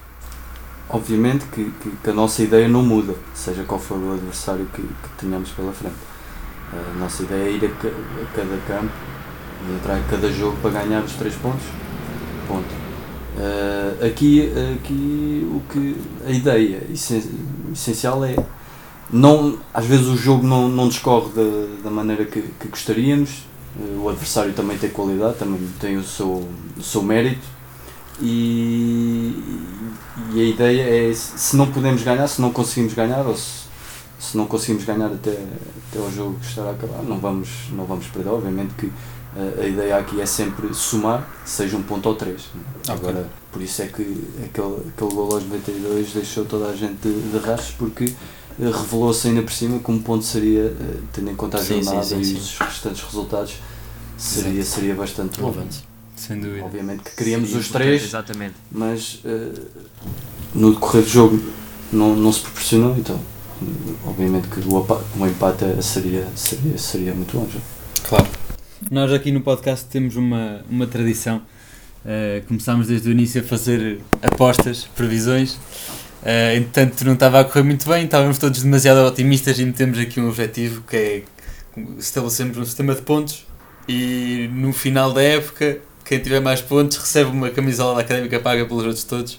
[0.88, 4.82] Obviamente que, que, que a nossa ideia não muda, seja qual for o adversário que,
[4.82, 5.94] que tenhamos pela frente.
[6.72, 8.92] A nossa ideia é ir a, a cada campo
[9.68, 11.64] e entrar em cada jogo para ganhar os três pontos.
[12.46, 12.80] Ponto.
[13.38, 15.96] Eh, aqui, aqui o que
[16.26, 17.30] a ideia essen-
[17.72, 18.36] essencial é
[19.12, 23.44] não, às vezes o jogo não, não discorre da, da maneira que, que gostaríamos,
[24.03, 27.47] o adversário também tem qualidade, também tem o seu, o seu mérito
[28.21, 29.35] e,
[30.35, 33.64] e a ideia é se não podemos ganhar, se não conseguimos ganhar ou se,
[34.18, 37.85] se não conseguimos ganhar até, até o jogo que estará a acabar, não vamos, não
[37.85, 38.93] vamos perder, obviamente que
[39.37, 42.49] eh, a ideia aqui é sempre somar, seja um ponto ou três.
[42.89, 42.95] Ok.
[42.95, 44.03] Agora, por isso é que
[44.45, 48.12] aquele, aquele gol aos 92 deixou toda a gente de, de rastros porque
[48.59, 52.05] revelou-se ainda por cima que um ponto seria, eh, tendo em conta a Sim, jornada
[52.07, 52.36] sim, e sim.
[52.36, 53.55] os restantes resultados,
[54.18, 55.84] seria, seria bastante Um avanço.
[56.16, 56.64] sem dúvida.
[56.64, 58.55] Obviamente que queríamos Seria os três, Exatamente.
[58.70, 59.53] mas eh,
[60.55, 61.42] no decorrer do jogo
[61.92, 63.18] não, não se proporcionou, então
[64.07, 64.74] obviamente que o,
[65.18, 67.61] o empate seria, seria, seria muito bom já.
[68.09, 68.26] Claro.
[68.90, 71.42] Nós aqui no podcast temos uma, uma tradição.
[72.05, 75.59] Eh, começámos desde o início a fazer apostas, previsões.
[76.23, 80.21] Uh, entretanto, não estava a correr muito bem, estávamos todos demasiado otimistas e metemos aqui
[80.21, 81.23] um objetivo que é
[81.99, 83.47] estabelecemos um sistema de pontos
[83.89, 88.66] e no final da época quem tiver mais pontos recebe uma camisola da Académica paga
[88.66, 89.35] pelos outros todos.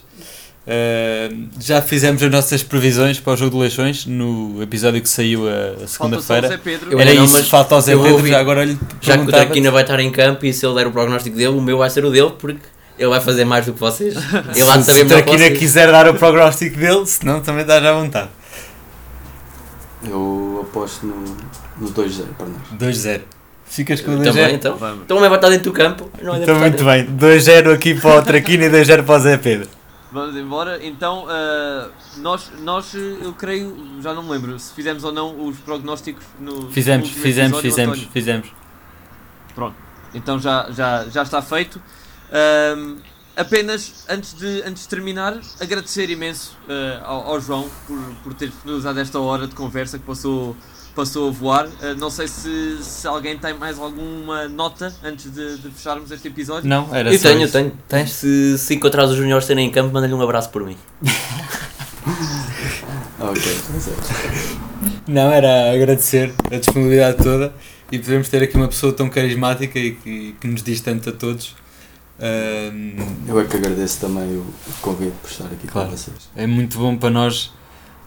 [0.62, 5.50] Uh, já fizemos as nossas previsões para o jogo de Leixões no episódio que saiu
[5.50, 6.60] a, a segunda-feira.
[6.98, 8.26] Era não, isso, mas falta ao Zé Pedro.
[8.26, 10.92] Já agora Já que o Traquina vai estar em campo e se ele der o
[10.92, 12.62] prognóstico dele, o meu vai ser o dele, porque
[13.02, 14.14] ele vai fazer mais do que vocês.
[14.56, 17.66] Ele há de se, saber se o Traquina quiser dar o prognóstico dele, senão também
[17.66, 18.30] dá já à vontade.
[20.04, 21.16] Eu aposto no,
[21.80, 22.95] no 2-0 para nós.
[22.95, 23.22] 2-0.
[23.66, 24.24] Ficas com o 2-0?
[24.24, 24.78] Também, então.
[24.78, 25.04] Vamos.
[25.04, 26.12] Então também vai estar dentro do campo.
[26.22, 27.06] Não é Então, muito bem.
[27.08, 29.68] 2-0 aqui para o Traquina e 2-0 para o Zé Pedro.
[30.12, 30.86] Vamos embora.
[30.86, 31.88] Então, ah,
[32.18, 36.70] nós, nós, eu creio, já não me lembro se fizemos ou não os prognósticos no.
[36.70, 38.47] Fizemos, no fizemos, episódio, fizemos, fizemos.
[40.14, 41.82] Então já, já, já está feito.
[42.32, 42.98] Ahm,
[43.36, 48.48] apenas antes de, antes de terminar, agradecer imenso ah, ao, ao João por, por ter
[48.48, 50.56] disponibilizado esta hora de conversa que passou,
[50.96, 51.68] passou a voar.
[51.82, 56.28] Ah, não sei se, se alguém tem mais alguma nota antes de, de fecharmos este
[56.30, 56.70] episódio.
[56.70, 57.54] Não, era Eu só tenho, isso.
[57.54, 57.72] tenho.
[57.88, 58.12] Tens?
[58.12, 60.78] Se, se encontrar os juniores serem em campo, manda-lhe um abraço por mim.
[63.20, 63.42] Ok.
[65.08, 67.54] Não, era agradecer a disponibilidade toda
[67.92, 71.14] e podemos ter aqui uma pessoa tão carismática e que, que nos diz tanto a
[71.14, 71.56] todos.
[73.28, 74.45] Eu é que agradeço também o
[74.82, 75.89] convite por estar aqui Claro.
[75.89, 76.30] com vocês.
[76.36, 77.51] é muito bom para nós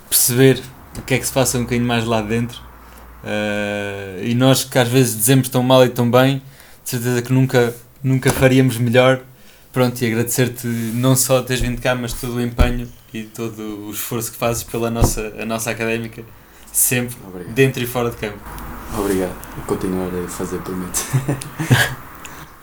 [0.09, 0.63] perceber
[0.97, 2.61] o que é que se passa um bocadinho mais lá dentro.
[3.25, 6.43] Ah, e nós que às vezes dizemos tão mal e tão bem,
[6.85, 9.21] de certeza que nunca, nunca faríamos melhor.
[9.73, 13.91] Pronto, e agradecer-te não só teres vindo cá, mas todo o empenho e todo o
[13.91, 16.23] esforço que fazes pela nossa, a nossa académica,
[16.73, 17.55] sempre, Obrigado.
[17.55, 18.39] dentro e fora de campo.
[18.97, 19.35] Obrigado.
[19.67, 21.01] Continuarei a fazer, prometo.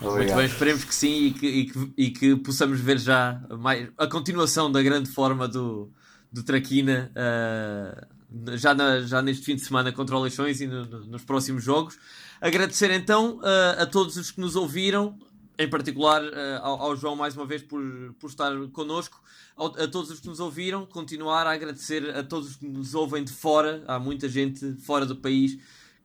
[0.02, 3.88] Muito bem, esperemos que sim e que, e que, e que possamos ver já mais,
[3.98, 5.92] a continuação da grande forma do,
[6.32, 8.08] do Traquina ah,
[8.56, 11.64] já, na- já neste fim de semana contra o Leixões e no- no- nos próximos
[11.64, 11.98] jogos.
[12.40, 15.18] Agradecer então ah, a todos os que nos ouviram,
[15.60, 17.82] em particular ah, ao, ao João mais uma vez por,
[18.20, 19.22] por estar connosco,
[19.56, 22.96] ao- a todos os que nos ouviram, continuar a agradecer a todos os que nos
[22.96, 25.60] ouvem de fora, há muita gente fora do país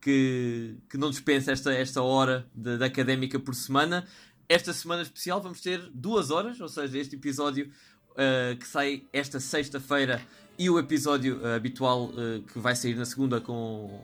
[0.07, 4.07] que, que não dispensa esta, esta hora de académica por semana.
[4.49, 7.69] Esta semana especial vamos ter duas horas, ou seja, este episódio
[8.13, 10.23] uh, que sai esta sexta-feira
[10.57, 14.01] e o episódio uh, habitual uh, que vai sair na segunda com,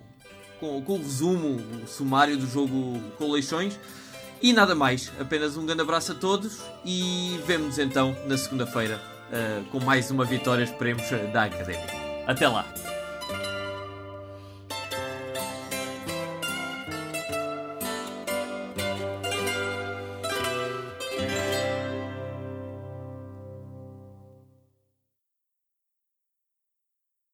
[0.59, 3.79] com, com o resumo, o sumário do jogo com.
[4.43, 9.01] E nada mais, apenas um grande abraço a todos e vemo-nos então na segunda-feira
[9.71, 11.95] com mais uma vitória, esperemos, da Académica.
[12.27, 12.92] Até lá!